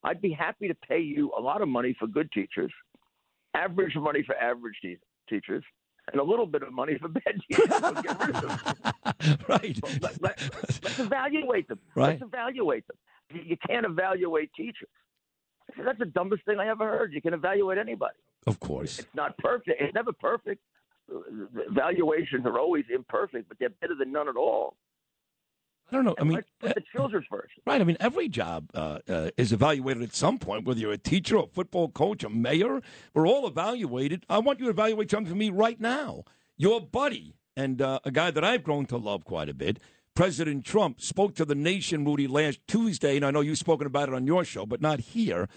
I'd 0.03 0.19
be 0.19 0.31
happy 0.31 0.67
to 0.67 0.75
pay 0.89 0.99
you 0.99 1.31
a 1.37 1.41
lot 1.41 1.61
of 1.61 1.67
money 1.67 1.95
for 1.99 2.07
good 2.07 2.31
teachers, 2.31 2.71
average 3.53 3.95
money 3.95 4.23
for 4.25 4.35
average 4.35 4.75
te- 4.81 4.97
teachers, 5.29 5.63
and 6.11 6.21
a 6.21 6.23
little 6.23 6.45
bit 6.45 6.63
of 6.63 6.71
money 6.73 6.97
for 6.97 7.09
bad 7.09 7.39
teachers. 7.49 7.69
right. 9.47 9.77
Let, 10.01 10.21
let, 10.21 10.41
let's 10.83 10.99
evaluate 10.99 11.67
them. 11.67 11.79
Right. 11.95 12.19
Let's 12.19 12.21
evaluate 12.21 12.85
them. 12.87 12.97
You 13.33 13.57
can't 13.67 13.85
evaluate 13.85 14.51
teachers. 14.55 14.89
That's 15.83 15.99
the 15.99 16.05
dumbest 16.05 16.45
thing 16.45 16.59
I 16.59 16.69
ever 16.69 16.85
heard. 16.87 17.11
You 17.13 17.21
can 17.21 17.33
evaluate 17.33 17.77
anybody. 17.77 18.15
Of 18.45 18.59
course. 18.59 18.99
It's 18.99 19.13
not 19.13 19.37
perfect. 19.37 19.81
It's 19.81 19.93
never 19.93 20.13
perfect. 20.13 20.61
Evaluations 21.69 22.45
are 22.45 22.57
always 22.57 22.85
imperfect, 22.93 23.49
but 23.49 23.59
they're 23.59 23.69
better 23.69 23.95
than 23.95 24.11
none 24.11 24.29
at 24.29 24.37
all. 24.37 24.77
I 25.89 25.95
don't 25.95 26.03
know. 26.03 26.15
I 26.19 26.23
mean, 26.25 26.41
put 26.59 26.75
the 26.75 26.83
children 26.91 27.25
first. 27.29 27.53
right. 27.65 27.79
I 27.79 27.83
mean, 27.83 27.97
every 27.99 28.27
job 28.27 28.69
uh, 28.73 28.99
uh, 29.07 29.29
is 29.37 29.53
evaluated 29.53 30.03
at 30.03 30.13
some 30.13 30.37
point, 30.37 30.65
whether 30.65 30.79
you're 30.79 30.91
a 30.91 30.97
teacher, 30.97 31.37
a 31.37 31.47
football 31.47 31.89
coach, 31.89 32.23
a 32.23 32.29
mayor. 32.29 32.81
We're 33.13 33.27
all 33.27 33.47
evaluated. 33.47 34.25
I 34.29 34.39
want 34.39 34.59
you 34.59 34.65
to 34.65 34.71
evaluate 34.71 35.09
something 35.11 35.31
for 35.31 35.37
me 35.37 35.49
right 35.49 35.79
now. 35.79 36.23
Your 36.57 36.81
buddy 36.81 37.35
and 37.55 37.81
uh, 37.81 37.99
a 38.03 38.11
guy 38.11 38.31
that 38.31 38.43
I've 38.43 38.63
grown 38.63 38.85
to 38.87 38.97
love 38.97 39.23
quite 39.23 39.47
a 39.47 39.53
bit, 39.53 39.79
President 40.13 40.65
Trump, 40.65 40.99
spoke 40.99 41.35
to 41.35 41.45
the 41.45 41.55
nation, 41.55 42.03
Rudy, 42.03 42.27
last 42.27 42.59
Tuesday, 42.67 43.15
and 43.15 43.25
I 43.25 43.31
know 43.31 43.41
you've 43.41 43.57
spoken 43.57 43.87
about 43.87 44.09
it 44.09 44.15
on 44.15 44.27
your 44.27 44.43
show, 44.43 44.65
but 44.65 44.81
not 44.81 44.99
here. 44.99 45.47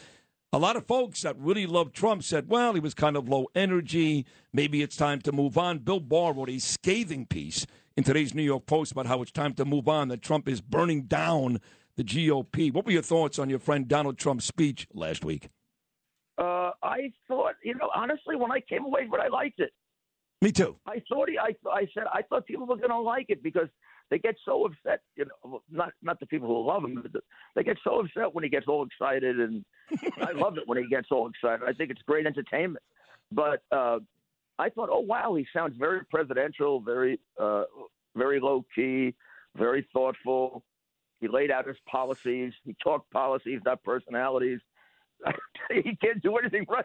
A 0.53 0.59
lot 0.59 0.77
of 0.77 0.87
folks 0.87 1.23
that 1.23 1.39
really 1.39 1.67
loved 1.67 1.95
Trump 1.95 2.23
said, 2.25 2.49
well, 2.49 2.75
he 2.75 2.81
was 2.81 2.93
kind 2.93 3.17
of 3.17 3.29
low 3.29 3.47
energy. 3.55 4.27
Maybe 4.53 4.83
it's 4.83 4.97
time 4.97 5.21
to 5.23 5.33
move 5.33 5.57
on. 5.57 5.79
Bill 5.79 6.01
Barr 6.01 6.33
wrote 6.33 6.51
a 6.51 6.59
scathing 6.59 7.25
piece 7.27 7.67
in 7.97 8.05
today's 8.05 8.35
New 8.35 8.43
York 8.43 8.67
Post 8.67 8.93
about 8.93 9.07
how 9.07 9.23
it's 9.23 9.33
time 9.33 9.55
to 9.55 9.65
move 9.65 9.89
on, 9.89 10.09
that 10.09 10.23
Trump 10.23 10.49
is 10.49 10.61
burning 10.61 11.03
down 11.03 11.61
the 11.97 12.05
GOP. 12.05 12.73
What 12.73 12.87
were 12.87 12.93
your 12.93 13.03
thoughts 13.03 13.39
on 13.39 13.51
your 13.51 13.59
friend 13.59 13.87
Donald 13.89 14.19
Trump's 14.19 14.45
speech 14.45 14.87
last 14.93 15.25
week? 15.25 15.49
Uh, 16.39 16.71
I 16.83 17.13
thought, 17.29 17.57
you 17.63 17.75
know, 17.75 17.91
honestly, 17.95 18.37
when 18.37 18.51
I 18.51 18.61
came 18.61 18.85
away 18.85 19.07
but 19.11 19.21
I 19.21 19.29
liked 19.29 19.61
it. 19.61 19.73
Me 20.41 20.51
too. 20.51 20.77
I 20.87 21.03
thought 21.09 21.29
he, 21.29 21.39
I, 21.39 21.55
I 21.71 21.87
said, 21.93 22.05
I 22.13 22.23
thought 22.23 22.47
people 22.47 22.67
were 22.67 22.77
going 22.77 22.91
to 22.91 23.01
like 23.01 23.27
it 23.29 23.43
because 23.43 23.69
they 24.11 24.19
get 24.19 24.37
so 24.45 24.65
upset. 24.65 25.01
You 25.17 25.27
know, 25.27 25.63
not 25.71 25.93
not 26.03 26.19
the 26.19 26.27
people 26.27 26.49
who 26.49 26.67
love 26.67 26.85
him, 26.85 27.03
but 27.03 27.23
they 27.55 27.63
get 27.63 27.77
so 27.85 28.01
upset 28.01 28.35
when 28.35 28.43
he 28.43 28.51
gets 28.51 28.67
all 28.67 28.87
excited, 28.87 29.39
and 29.39 29.65
I 30.19 30.33
love 30.33 30.57
it 30.57 30.67
when 30.67 30.79
he 30.79 30.89
gets 30.89 31.09
all 31.11 31.29
excited. 31.29 31.69
I 31.69 31.73
think 31.75 31.91
it's 31.91 32.03
great 32.03 32.27
entertainment. 32.27 32.83
But 33.31 33.63
uh, 33.71 33.99
I 34.61 34.69
thought, 34.69 34.91
oh 34.93 35.01
wow, 35.01 35.35
he 35.35 35.47
sounds 35.57 35.75
very 35.79 36.05
presidential, 36.11 36.81
very 36.81 37.19
uh, 37.41 37.65
very 38.15 38.41
low 38.41 38.65
key, 38.75 39.15
very 39.57 39.87
thoughtful. 39.91 40.63
He 41.21 41.29
laid 41.29 41.51
out 41.51 41.67
his 41.67 41.79
policies. 41.91 42.53
He 42.65 42.77
talked 42.83 43.11
policies, 43.11 43.61
not 43.65 43.83
personalities. 43.83 44.61
he 45.85 45.97
can't 45.97 46.23
do 46.23 46.37
anything 46.37 46.67
right. 46.69 46.85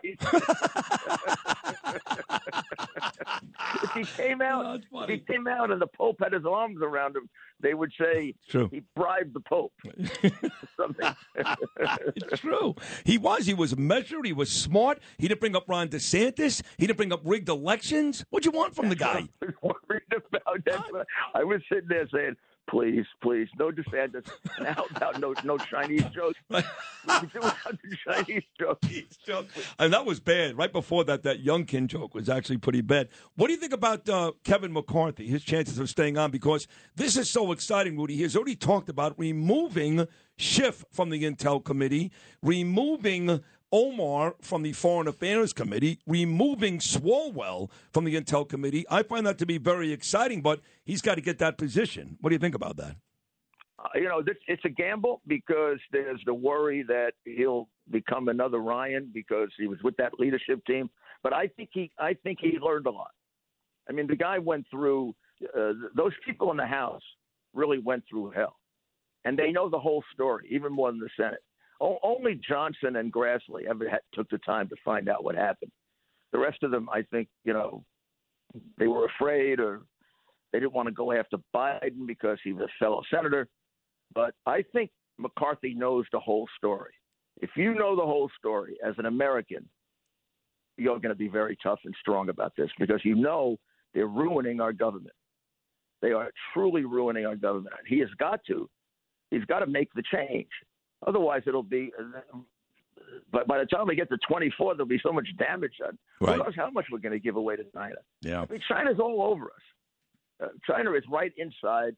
if 3.84 3.92
he 3.94 4.04
came 4.06 4.42
out, 4.42 4.82
Oh, 4.94 5.01
if 5.04 5.10
he 5.10 5.18
came 5.20 5.48
out 5.48 5.72
and 5.72 5.82
the 5.82 5.88
Pope 5.88 6.18
had 6.22 6.34
his 6.34 6.46
arms 6.46 6.82
around 6.82 7.15
him, 7.15 7.30
they 7.60 7.74
would 7.74 7.92
say 8.00 8.36
True. 8.50 8.70
he 8.72 8.82
bribed 8.96 9.34
the 9.34 9.39
Pope. 9.39 9.74
Something. 10.77 11.15
it's 11.36 12.39
true. 12.42 12.75
He 13.06 13.18
was. 13.18 13.46
He 13.46 13.54
was 13.54 13.77
measured. 13.77 14.25
He 14.25 14.34
was 14.34 14.51
smart. 14.51 15.00
He 15.18 15.27
didn't 15.27 15.39
bring 15.39 15.56
up 15.56 15.63
Ron 15.68 15.88
DeSantis. 15.89 16.62
He 16.77 16.86
didn't 16.88 16.98
bring 16.98 17.13
up 17.13 17.22
rigged 17.24 17.50
elections. 17.50 18.25
What'd 18.30 18.46
you 18.46 18.51
want 18.58 18.75
from 18.75 18.89
the 18.89 18.96
guy? 18.96 19.27
I 19.42 19.46
was 19.62 19.75
worried 19.89 20.04
about 20.13 20.65
that. 20.65 21.06
I 21.34 21.44
was 21.44 21.62
sitting 21.72 21.88
there 21.88 22.08
saying, 22.13 22.36
"Please, 22.69 23.05
please, 23.22 23.48
no 23.60 23.72
DeSantis. 23.72 24.27
How 24.57 24.86
about 24.95 25.19
no 25.19 25.34
no 25.43 25.57
Chinese 25.57 26.03
jokes? 26.13 26.39
We 26.50 26.62
can 27.07 27.31
do 27.34 27.39
without 27.39 27.77
the 27.84 27.98
Chinese 28.05 28.43
jokes." 28.60 28.88
And 29.79 29.93
that 29.93 30.05
was 30.05 30.19
bad. 30.19 30.57
Right 30.57 30.72
before 30.72 31.03
that, 31.05 31.24
that 31.24 31.43
Youngkin 31.43 31.88
joke 31.88 32.13
was 32.15 32.29
actually 32.29 32.57
pretty 32.57 32.81
bad. 32.81 33.10
What 33.36 33.48
do 33.48 33.53
you 33.53 33.60
think 33.60 33.74
about 33.74 34.07
uh, 34.10 34.31
Kevin 34.43 34.74
McCarthy, 34.74 35.27
his 35.27 35.43
chances 35.43 35.79
of 35.79 35.89
staying 35.89 36.17
on? 36.17 36.31
Because 36.31 36.67
this 36.95 37.17
is 37.17 37.29
so 37.29 37.51
exciting, 37.51 37.98
Rudy. 37.98 38.15
He's 38.15 38.36
already 38.36 38.55
talked 38.55 38.89
about 38.89 39.17
removing 39.17 40.07
Schiff 40.38 40.84
from 40.91 41.10
the 41.10 41.24
Intel 41.24 41.63
Committee, 41.63 42.12
removing 42.41 43.41
Omar 43.75 44.36
from 44.39 44.62
the 44.62 44.72
Foreign 44.72 45.05
Affairs 45.05 45.51
Committee, 45.51 46.00
removing 46.08 46.79
Swalwell 46.79 47.70
from 47.91 48.05
the 48.05 48.15
Intel 48.15 48.48
Committee. 48.48 48.86
I 48.89 49.03
find 49.03 49.27
that 49.27 49.38
to 49.39 49.46
be 49.46 49.58
very 49.58 49.91
exciting, 49.91 50.41
but 50.41 50.62
he's 50.86 51.01
got 51.01 51.15
to 51.15 51.22
get 51.22 51.39
that 51.39 51.58
position. 51.58 52.17
What 52.22 52.29
do 52.29 52.36
you 52.36 52.39
think 52.39 52.55
about 52.55 52.77
that? 52.77 52.96
Uh, 53.77 53.89
you 53.96 54.08
know, 54.08 54.22
this, 54.22 54.38
it's 54.48 54.63
a 54.63 54.70
gamble 54.70 55.20
because 55.27 55.79
there's 55.91 56.22
the 56.25 56.34
worry 56.34 56.84
that 56.84 57.15
he'll 57.25 57.67
become 57.91 58.29
another 58.29 58.60
Ryan 58.60 59.12
because 59.13 59.50
he 59.58 59.67
was 59.67 59.79
with 59.84 59.98
that 59.98 60.13
leadership 60.17 60.65
team. 60.65 60.89
But 61.22 61.34
I 61.34 61.48
think 61.48 61.72
he, 61.74 61.91
I 62.00 62.13
think 62.13 62.39
he 62.41 62.58
learned 62.58 62.88
a 62.88 62.91
lot. 62.91 63.12
I 63.89 63.91
mean, 63.91 64.08
the 64.08 64.15
guy 64.15 64.39
went 64.39 64.67
through. 64.72 65.13
Uh, 65.53 65.74
those 65.98 66.13
people 66.25 66.50
in 66.51 66.55
the 66.55 66.65
House 66.65 67.03
really 67.53 67.79
went 67.79 68.05
through 68.10 68.32
hell, 68.32 68.55
and 69.25 69.38
they 69.38 69.51
know 69.51 69.70
the 69.70 69.79
whole 69.79 70.01
story, 70.13 70.48
even 70.50 70.72
more 70.72 70.91
than 70.91 71.01
the 71.01 71.10
Senate. 71.17 71.44
O- 71.82 72.00
only 72.03 72.39
Johnson 72.48 72.96
and 72.98 73.12
Grassley 73.12 73.65
ever 73.70 73.89
had, 73.89 74.00
took 74.13 74.29
the 74.29 74.38
time 74.39 74.70
to 74.70 74.75
find 74.84 75.10
out 75.10 75.24
what 75.24 75.36
happened. 75.36 75.72
The 76.32 76.39
rest 76.39 76.63
of 76.63 76.72
them, 76.72 76.89
I 76.89 77.01
think, 77.03 77.27
you 77.44 77.53
know, 77.53 77.84
they 78.77 78.88
were 78.88 79.05
afraid 79.05 79.60
or 79.60 79.82
they 80.51 80.60
didn't 80.60 80.74
want 80.74 80.88
to 80.88 80.94
go 80.94 81.12
after 81.12 81.38
Biden 81.53 82.08
because 82.08 82.38
he 82.44 82.53
was 82.53 82.63
a 82.63 82.84
fellow 82.84 83.01
senator. 83.13 83.48
But 84.13 84.34
I 84.46 84.63
think 84.72 84.89
McCarthy 85.17 85.74
knows 85.74 86.05
the 86.12 86.20
whole 86.20 86.48
story. 86.58 86.94
If 87.41 87.50
you 87.55 87.74
know 87.74 87.96
the 87.96 88.05
whole 88.05 88.29
story 88.38 88.77
as 88.86 88.96
an 88.98 89.05
American, 89.05 89.67
you're 90.77 91.00
going 91.00 91.10
to 91.10 91.15
be 91.15 91.27
very 91.27 91.58
tough 91.62 91.79
and 91.86 91.94
strong 92.00 92.29
about 92.29 92.53
this 92.58 92.70
because 92.79 93.01
you 93.03 93.15
know 93.15 93.58
they're 93.94 94.08
ruining 94.08 94.62
our 94.62 94.74
government. 94.74 95.15
They 96.01 96.12
are 96.12 96.32
truly 96.53 96.86
ruining 96.86 97.25
our 97.25 97.36
government. 97.36 97.75
He 97.88 98.00
has 98.00 98.10
got 98.20 98.41
to. 98.48 98.70
He's 99.32 99.46
got 99.46 99.60
to 99.60 99.67
make 99.67 99.89
the 99.94 100.03
change. 100.13 100.50
Otherwise, 101.05 101.43
it'll 101.47 101.63
be. 101.63 101.91
But 103.31 103.47
by 103.47 103.59
the 103.59 103.65
time 103.65 103.87
we 103.87 103.95
get 103.95 104.09
to 104.09 104.17
24, 104.27 104.75
there'll 104.75 104.87
be 104.87 104.99
so 105.03 105.11
much 105.11 105.27
damage 105.37 105.73
done. 105.79 105.97
Right. 106.21 106.37
Who 106.37 106.43
knows 106.43 106.53
how 106.55 106.69
much 106.69 106.85
we're 106.91 106.99
going 106.99 107.13
to 107.13 107.19
give 107.19 107.35
away 107.35 107.55
to 107.55 107.63
China? 107.73 107.95
Yeah. 108.21 108.41
I 108.41 108.51
mean, 108.51 108.61
China's 108.67 108.99
all 108.99 109.21
over 109.21 109.45
us. 109.45 109.51
Uh, 110.43 110.47
China 110.69 110.93
is 110.93 111.03
right 111.09 111.31
inside 111.37 111.95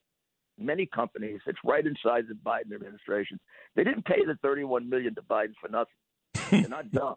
many 0.60 0.86
companies. 0.86 1.40
It's 1.46 1.60
right 1.64 1.86
inside 1.86 2.26
the 2.28 2.36
Biden 2.36 2.74
administration. 2.74 3.40
They 3.76 3.84
didn't 3.84 4.06
pay 4.06 4.26
the 4.26 4.36
31 4.42 4.90
million 4.90 5.16
to 5.16 5.22
Biden 5.22 5.54
for 5.62 5.70
nothing. 5.70 5.94
They're 6.52 6.70
not 6.70 6.92
dumb. 6.92 7.16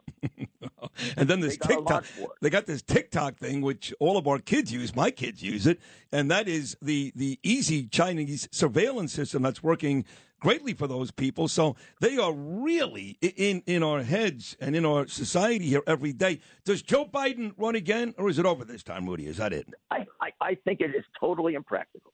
and 1.17 1.27
then 1.29 1.39
this 1.39 1.57
They 1.57 1.75
TikTok, 1.75 2.05
they 2.41 2.49
got 2.49 2.65
this 2.65 2.81
TikTok 2.81 3.37
thing, 3.37 3.61
which 3.61 3.93
all 3.99 4.17
of 4.17 4.27
our 4.27 4.39
kids 4.39 4.71
use. 4.73 4.95
My 4.95 5.11
kids 5.11 5.41
use 5.41 5.67
it, 5.67 5.79
and 6.11 6.29
that 6.31 6.47
is 6.47 6.75
the 6.81 7.13
the 7.15 7.39
easy 7.43 7.87
Chinese 7.87 8.47
surveillance 8.51 9.13
system 9.13 9.41
that's 9.41 9.63
working 9.63 10.05
greatly 10.41 10.73
for 10.73 10.87
those 10.87 11.11
people. 11.11 11.47
So 11.47 11.77
they 12.01 12.17
are 12.17 12.33
really 12.33 13.17
in 13.21 13.63
in 13.65 13.83
our 13.83 14.03
heads 14.03 14.57
and 14.59 14.75
in 14.75 14.85
our 14.85 15.07
society 15.07 15.67
here 15.67 15.83
every 15.87 16.11
day. 16.11 16.39
Does 16.65 16.81
Joe 16.81 17.05
Biden 17.05 17.53
run 17.57 17.75
again, 17.75 18.13
or 18.17 18.29
is 18.29 18.37
it 18.37 18.45
over 18.45 18.65
this 18.65 18.83
time, 18.83 19.07
Rudy? 19.07 19.27
Is 19.27 19.37
that 19.37 19.53
it? 19.53 19.67
I, 19.89 20.05
I, 20.19 20.31
I 20.41 20.55
think 20.65 20.81
it 20.81 20.89
is 20.95 21.05
totally 21.19 21.53
impractical 21.53 22.11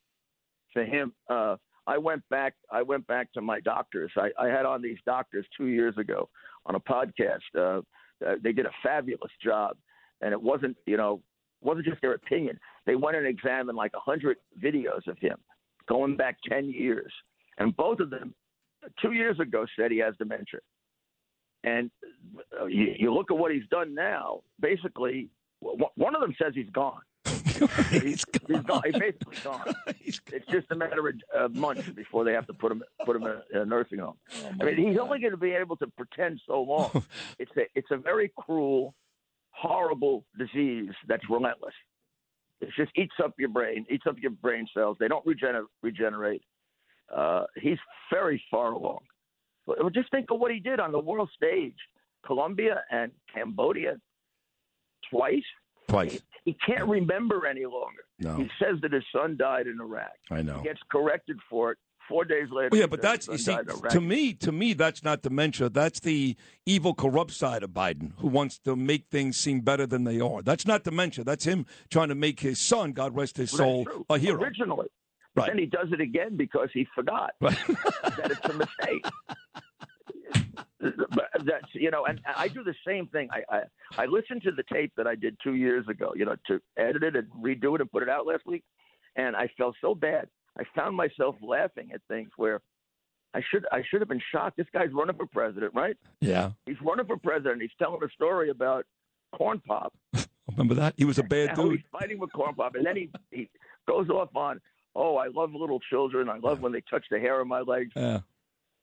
for 0.74 0.86
him. 0.86 1.14
Uh, 1.30 1.56
I 1.88 1.98
went 1.98 2.22
back. 2.30 2.54
I 2.72 2.84
went 2.84 3.08
back 3.08 3.32
to 3.34 3.42
my 3.42 3.60
doctors. 3.62 4.12
I, 4.18 4.30
I 4.38 4.48
had 4.48 4.66
on 4.66 4.82
these 4.82 4.98
doctors 5.06 5.46
two 5.58 5.68
years 5.68 5.98
ago 5.98 6.30
on 6.66 6.76
a 6.76 6.80
podcast. 6.80 7.40
Uh, 7.58 7.82
uh, 8.26 8.36
they 8.44 8.52
did 8.52 8.66
a 8.66 8.72
fabulous 8.84 9.32
job, 9.44 9.78
and 10.22 10.34
it 10.34 10.42
wasn't 10.42 10.76
you 10.86 10.98
know 10.98 11.22
wasn't 11.62 11.86
just 11.86 12.02
their 12.02 12.14
opinion. 12.14 12.60
They 12.86 12.96
went 12.96 13.18
and 13.18 13.26
examined 13.26 13.78
like 13.78 13.92
a 13.96 14.00
hundred 14.00 14.38
videos 14.62 15.08
of 15.08 15.18
him 15.20 15.38
going 15.88 16.18
back 16.18 16.38
ten 16.48 16.70
years, 16.70 17.12
and 17.58 17.76
both 17.76 18.00
of 18.00 18.10
them 18.10 18.34
two 19.02 19.14
years 19.14 19.40
ago 19.40 19.66
said 19.78 19.92
he 19.92 20.00
has 20.00 20.16
dementia. 20.18 20.60
And 21.64 21.92
uh, 22.60 22.66
you, 22.66 22.94
you 22.98 23.14
look 23.14 23.32
at 23.32 23.38
what 23.38 23.52
he's 23.52 23.68
done 23.70 23.94
now. 23.94 24.42
Basically, 24.60 25.30
one 25.60 26.16
of 26.16 26.22
them 26.22 26.36
says 26.42 26.54
he's 26.56 26.70
gone. 26.70 27.02
He's 27.90 28.24
He's 28.48 28.62
gone. 28.62 28.82
He's 28.86 29.00
basically 29.00 29.38
gone. 29.44 29.74
He's 30.00 30.22
It's 30.32 30.46
just 30.48 30.68
a 30.70 30.76
matter 30.76 31.08
of 31.10 31.16
uh, 31.36 31.48
months 31.60 31.90
before 31.90 32.24
they 32.24 32.34
have 32.34 32.46
to 32.48 32.54
put 32.54 32.72
him 32.72 32.84
put 33.04 33.16
him 33.16 33.24
in 33.24 33.58
a 33.60 33.66
nursing 33.66 33.98
home. 33.98 34.14
I 34.62 34.64
mean, 34.64 34.78
he's 34.78 35.00
only 35.00 35.20
going 35.20 35.32
to 35.32 35.38
be 35.38 35.52
able 35.52 35.76
to 35.78 35.88
pretend 35.98 36.40
so 36.46 36.62
long. 36.62 37.04
It's 37.40 37.52
a 37.58 37.62
it's 37.74 37.88
a 37.90 37.98
very 37.98 38.32
cruel, 38.38 38.94
horrible 39.52 40.24
disease 40.38 40.92
that's 41.08 41.24
relentless. 41.30 41.74
It 42.62 42.70
just 42.78 42.92
eats 42.96 43.16
up 43.24 43.34
your 43.40 43.50
brain, 43.50 43.86
eats 43.90 44.06
up 44.08 44.16
your 44.20 44.32
brain 44.32 44.68
cells. 44.74 44.98
They 45.00 45.08
don't 45.08 45.26
regener- 45.26 45.66
regenerate. 45.82 46.44
Uh, 47.16 47.44
he's 47.56 47.78
very 48.12 48.42
far 48.52 48.74
along. 48.74 49.00
But 49.66 49.78
just 49.94 50.10
think 50.12 50.32
of 50.32 50.40
what 50.40 50.52
he 50.52 50.60
did 50.60 50.80
on 50.80 50.92
the 50.92 51.00
world 51.00 51.30
stage, 51.36 51.76
Colombia 52.26 52.84
and 52.90 53.12
Cambodia, 53.34 53.98
twice. 55.10 55.44
twice. 55.88 56.22
He 56.46 56.56
can't 56.66 56.88
remember 56.88 57.46
any 57.46 57.66
longer. 57.66 58.04
No. 58.20 58.38
He 58.38 58.50
says 58.62 58.78
that 58.82 58.94
his 58.94 59.04
son 59.14 59.36
died 59.38 59.68
in 59.68 59.80
Iraq. 59.82 60.12
I 60.32 60.42
know. 60.42 60.60
He 60.60 60.64
gets 60.64 60.80
corrected 60.90 61.38
for 61.50 61.72
it 61.74 61.78
four 62.08 62.24
days 62.24 62.48
later. 62.50 62.70
Well, 62.72 62.80
yeah, 62.80 62.88
but 62.88 63.02
that's 63.02 63.28
you 63.28 63.38
see 63.38 63.44
son 63.44 63.56
died 63.66 63.74
in 63.74 63.80
Iraq. 63.80 63.92
to 63.92 64.02
me, 64.02 64.34
to 64.36 64.52
me, 64.54 64.72
that's 64.74 65.04
not 65.04 65.22
dementia. 65.22 65.68
That's 65.70 66.00
the 66.00 66.38
evil, 66.66 66.94
corrupt 66.94 67.32
side 67.32 67.64
of 67.64 67.72
Biden, 67.72 68.14
who 68.20 68.28
wants 68.28 68.60
to 68.60 68.78
make 68.78 69.08
things 69.12 69.36
seem 69.36 69.60
better 69.60 69.86
than 69.86 70.06
they 70.06 70.22
are. 70.22 70.42
That's 70.42 70.66
not 70.66 70.86
dementia. 70.86 71.26
That's 71.26 71.44
him 71.44 71.66
trying 71.90 72.08
to 72.10 72.16
make 72.16 72.40
his 72.40 72.60
son, 72.60 72.94
God 72.94 73.14
rest 73.14 73.36
his 73.36 73.52
Well, 73.52 73.84
soul, 73.86 74.06
a 74.10 74.18
hero. 74.18 74.42
Originally. 74.42 74.88
Right. 75.38 75.48
then 75.48 75.58
he 75.60 75.66
does 75.66 75.88
it 75.92 76.02
again 76.02 76.36
because 76.38 76.70
he 76.74 76.88
forgot 76.96 77.34
Right. 77.42 77.58
that 77.68 78.32
it's 78.32 78.46
a 78.46 78.54
mistake. 78.54 79.06
that's 81.46 81.66
you 81.74 81.92
know, 81.92 82.06
and 82.06 82.20
I 82.36 82.48
do 82.48 82.64
the 82.64 82.76
same 82.86 83.08
thing. 83.08 83.30
I, 83.32 83.44
I 83.56 83.62
I 84.04 84.06
listened 84.06 84.44
to 84.44 84.52
the 84.52 84.64
tape 84.72 84.92
that 84.98 85.08
I 85.08 85.16
did 85.16 85.38
two 85.44 85.56
years 85.56 85.88
ago, 85.88 86.14
you 86.16 86.26
know, 86.26 86.36
to 86.48 86.60
edit 86.78 87.04
it 87.04 87.16
and 87.16 87.28
redo 87.44 87.76
it 87.76 87.82
and 87.82 87.92
put 87.92 88.04
it 88.04 88.10
out 88.10 88.26
last 88.28 88.46
week, 88.46 88.64
and 89.16 89.36
I 89.36 89.50
felt 89.58 89.76
so 89.82 89.96
bad. 89.96 90.28
I 90.60 90.64
found 90.76 90.96
myself 90.96 91.36
laughing 91.42 91.90
at 91.94 92.02
things 92.08 92.30
where 92.38 92.62
I 93.34 93.42
should 93.52 93.66
I 93.72 93.84
should 93.90 94.02
have 94.02 94.08
been 94.10 94.22
shocked. 94.32 94.58
This 94.58 94.68
guy's 94.74 94.92
running 94.94 95.16
for 95.16 95.26
president, 95.28 95.74
right? 95.74 95.98
yeah, 96.22 96.52
He's 96.66 96.78
running 96.82 97.06
for 97.06 97.18
president. 97.18 97.62
He's 97.62 97.72
telling 97.80 98.02
a 98.04 98.10
story 98.10 98.50
about 98.50 98.86
corn 99.36 99.62
pop. 99.68 99.94
remember 100.52 100.76
that? 100.76 100.94
He 100.98 101.06
was 101.06 101.18
a 101.20 101.24
bad 101.24 101.56
dude. 101.56 101.72
he's 101.74 101.82
fighting 101.92 102.20
with 102.20 102.32
corn 102.34 102.54
pop, 102.56 102.76
and 102.76 102.86
then 102.86 102.96
he 102.96 103.10
he 103.32 103.50
goes 103.88 104.10
off 104.10 104.30
on, 104.36 104.60
oh, 104.98 105.16
I 105.18 105.28
love 105.28 105.54
little 105.54 105.80
children. 105.90 106.28
I 106.30 106.38
love 106.40 106.60
when 106.62 106.72
they 106.74 106.82
touch 106.90 107.06
the 107.10 107.20
hair 107.20 107.40
on 107.40 107.48
my 107.48 107.62
legs. 107.62 107.92
Yeah. 107.96 108.20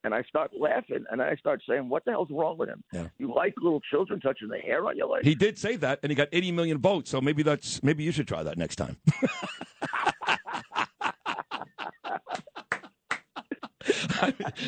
And 0.05 0.15
I 0.15 0.23
start 0.25 0.51
laughing, 0.59 1.05
and 1.11 1.23
I 1.23 1.35
start 1.37 1.63
saying, 1.69 1.89
what 1.89 2.05
the 2.05 2.11
hell's 2.11 2.29
wrong 2.31 2.59
with 2.59 2.69
him? 2.69 2.85
Yeah. 2.93 3.09
You 3.19 3.35
like 3.35 3.55
little 3.63 3.81
children 3.91 4.21
touching 4.21 4.49
the 4.49 4.59
hair 4.59 4.87
on 4.87 4.97
your 4.99 5.09
legs? 5.09 5.27
He 5.27 5.35
did 5.35 5.59
say 5.59 5.77
that, 5.77 5.99
and 6.03 6.11
he 6.11 6.15
got 6.15 6.29
80 6.31 6.53
million 6.53 6.79
votes. 6.79 7.11
So 7.11 7.23
maybe 7.23 7.43
that's 7.43 7.83
maybe 7.83 8.05
you 8.05 8.13
should 8.13 8.29
try 8.29 8.43
that 8.43 8.59
next 8.59 8.77
time. 8.77 8.99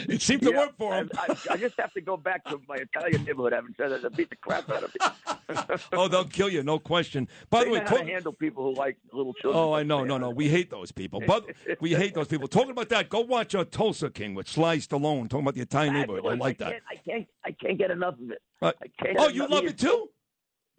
it 0.09 0.20
seemed 0.23 0.42
to 0.42 0.51
Yeah, 0.51 0.59
work 0.59 0.77
for 0.77 0.94
him. 0.94 1.11
I, 1.16 1.33
I, 1.51 1.53
I 1.55 1.57
just 1.57 1.79
have 1.79 1.92
to 1.94 2.01
go 2.01 2.16
back 2.16 2.44
to 2.47 2.61
my 2.68 2.77
Italian 2.77 3.25
neighborhood, 3.25 3.53
having 3.53 3.75
said 3.77 3.90
that, 3.90 4.03
to 4.03 4.11
beat 4.11 4.31
the 4.31 4.37
crap 4.37 4.68
out 4.70 4.85
of 4.85 4.94
me. 4.94 5.07
oh, 5.92 6.09
they'll 6.09 6.24
kill 6.24 6.48
you, 6.48 6.62
no 6.62 6.78
question. 6.78 7.28
By 7.50 7.61
they 7.61 7.64
the 7.66 7.70
way, 7.70 7.78
know 7.78 7.85
how 7.85 7.90
to 7.90 7.98
talk- 7.98 8.09
handle 8.09 8.32
people 8.32 8.64
who 8.64 8.74
like 8.74 8.96
little 9.12 9.35
children. 9.35 9.62
Oh, 9.62 9.72
I 9.72 9.82
know, 9.82 10.04
no, 10.04 10.18
no. 10.18 10.30
We 10.30 10.48
hate 10.48 10.70
those 10.70 10.92
people. 10.92 11.22
But 11.26 11.46
we 11.80 11.94
hate 11.94 12.14
those 12.14 12.28
people. 12.28 12.48
Talking 12.48 12.72
about 12.72 12.88
that, 12.88 13.09
go 13.09 13.20
watch 13.20 13.54
a 13.54 13.64
Tulsa 13.64 14.11
King 14.11 14.35
with 14.35 14.48
Sly 14.48 14.78
Stallone. 14.78 15.28
Talking 15.28 15.44
about 15.44 15.54
the 15.54 15.62
Italian 15.62 15.94
neighborhood. 15.94 16.26
I 16.26 16.35
like 16.35 16.59
that. 16.59 16.80
I 16.90 16.96
can't. 16.96 17.26
I 17.44 17.52
can't 17.52 17.78
get 17.78 17.90
enough 17.90 18.14
of 18.14 18.30
it. 18.30 18.42
Uh, 18.61 18.72
oh, 19.18 19.28
you 19.28 19.46
love 19.46 19.64
it 19.64 19.78
too? 19.78 20.09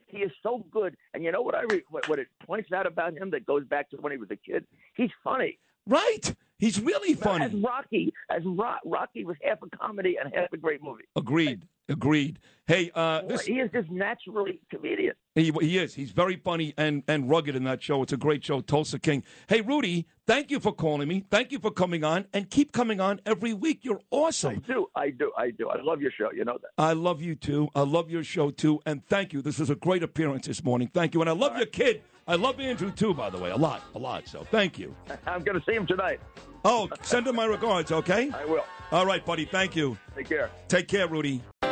He 0.07 0.19
is 0.19 0.31
so 0.41 0.65
good, 0.71 0.95
and 1.13 1.23
you 1.23 1.31
know 1.31 1.41
what 1.41 1.53
I 1.53 1.63
re- 1.63 1.83
what, 1.89 2.07
what 2.07 2.17
it 2.17 2.27
points 2.45 2.71
out 2.71 2.87
about 2.87 3.13
him 3.17 3.29
that 3.31 3.45
goes 3.45 3.65
back 3.65 3.89
to 3.89 3.97
when 3.97 4.11
he 4.13 4.17
was 4.17 4.31
a 4.31 4.37
kid. 4.37 4.65
He's 4.95 5.09
funny. 5.23 5.59
Right. 5.85 6.33
He's 6.59 6.79
really 6.79 7.13
funny. 7.13 7.45
As. 7.45 7.53
Rocky, 7.53 8.13
as 8.29 8.41
Ro- 8.45 8.75
Rocky 8.85 9.25
was 9.25 9.37
half 9.43 9.59
a 9.61 9.77
comedy 9.77 10.17
and 10.21 10.33
half 10.33 10.51
a 10.53 10.57
great 10.57 10.81
movie. 10.81 11.03
Agreed. 11.15 11.63
Agreed. 11.89 12.39
Hey, 12.67 12.91
uh, 12.93 13.21
this, 13.21 13.45
he 13.45 13.53
is 13.59 13.71
just 13.71 13.89
naturally 13.89 14.59
comedian. 14.69 15.13
he, 15.35 15.53
he 15.61 15.77
is. 15.77 15.93
He's 15.93 16.11
very 16.11 16.35
funny 16.35 16.73
and, 16.77 17.01
and 17.07 17.29
rugged 17.29 17.55
in 17.55 17.63
that 17.63 17.81
show. 17.81 18.03
It's 18.03 18.11
a 18.11 18.17
great 18.17 18.43
show, 18.43 18.59
Tulsa 18.59 18.99
King. 18.99 19.23
Hey, 19.47 19.61
Rudy, 19.61 20.05
thank 20.25 20.51
you 20.51 20.59
for 20.59 20.73
calling 20.73 21.07
me. 21.07 21.23
Thank 21.31 21.53
you 21.53 21.59
for 21.59 21.71
coming 21.71 22.03
on, 22.03 22.25
and 22.33 22.49
keep 22.49 22.73
coming 22.73 22.99
on 22.99 23.21
every 23.25 23.53
week. 23.53 23.85
You're 23.85 24.01
awesome. 24.11 24.61
I 24.67 24.67
do, 24.67 24.87
I 24.97 25.09
do, 25.11 25.31
I 25.37 25.51
do. 25.51 25.69
I 25.69 25.81
love 25.81 26.01
your 26.01 26.11
show. 26.11 26.29
You 26.33 26.43
know 26.43 26.57
that. 26.61 26.71
I 26.77 26.91
love 26.91 27.21
you 27.21 27.35
too. 27.35 27.69
I 27.73 27.81
love 27.81 28.11
your 28.11 28.23
show 28.23 28.51
too, 28.51 28.81
and 28.85 29.05
thank 29.05 29.31
you. 29.31 29.41
This 29.41 29.61
is 29.61 29.69
a 29.69 29.75
great 29.75 30.03
appearance 30.03 30.47
this 30.47 30.61
morning. 30.61 30.89
Thank 30.93 31.13
you, 31.13 31.21
and 31.21 31.29
I 31.29 31.33
love 31.33 31.55
your 31.55 31.67
kid. 31.67 32.01
I 32.27 32.35
love 32.35 32.59
Andrew 32.59 32.91
too, 32.91 33.13
by 33.13 33.29
the 33.29 33.37
way, 33.37 33.51
a 33.51 33.55
lot, 33.55 33.81
a 33.95 33.99
lot. 33.99 34.27
So 34.27 34.43
thank 34.43 34.77
you. 34.77 34.93
I'm 35.25 35.41
going 35.43 35.57
to 35.57 35.65
see 35.65 35.73
him 35.73 35.87
tonight. 35.87 36.19
Oh, 36.65 36.89
send 37.01 37.25
him 37.27 37.37
my 37.37 37.45
regards, 37.45 37.93
okay? 37.93 38.29
I 38.35 38.43
will. 38.43 38.65
All 38.91 39.05
right, 39.05 39.25
buddy. 39.25 39.45
Thank 39.45 39.77
you. 39.77 39.97
Take 40.15 40.27
care. 40.27 40.49
Take 40.67 40.89
care, 40.89 41.07
Rudy. 41.07 41.41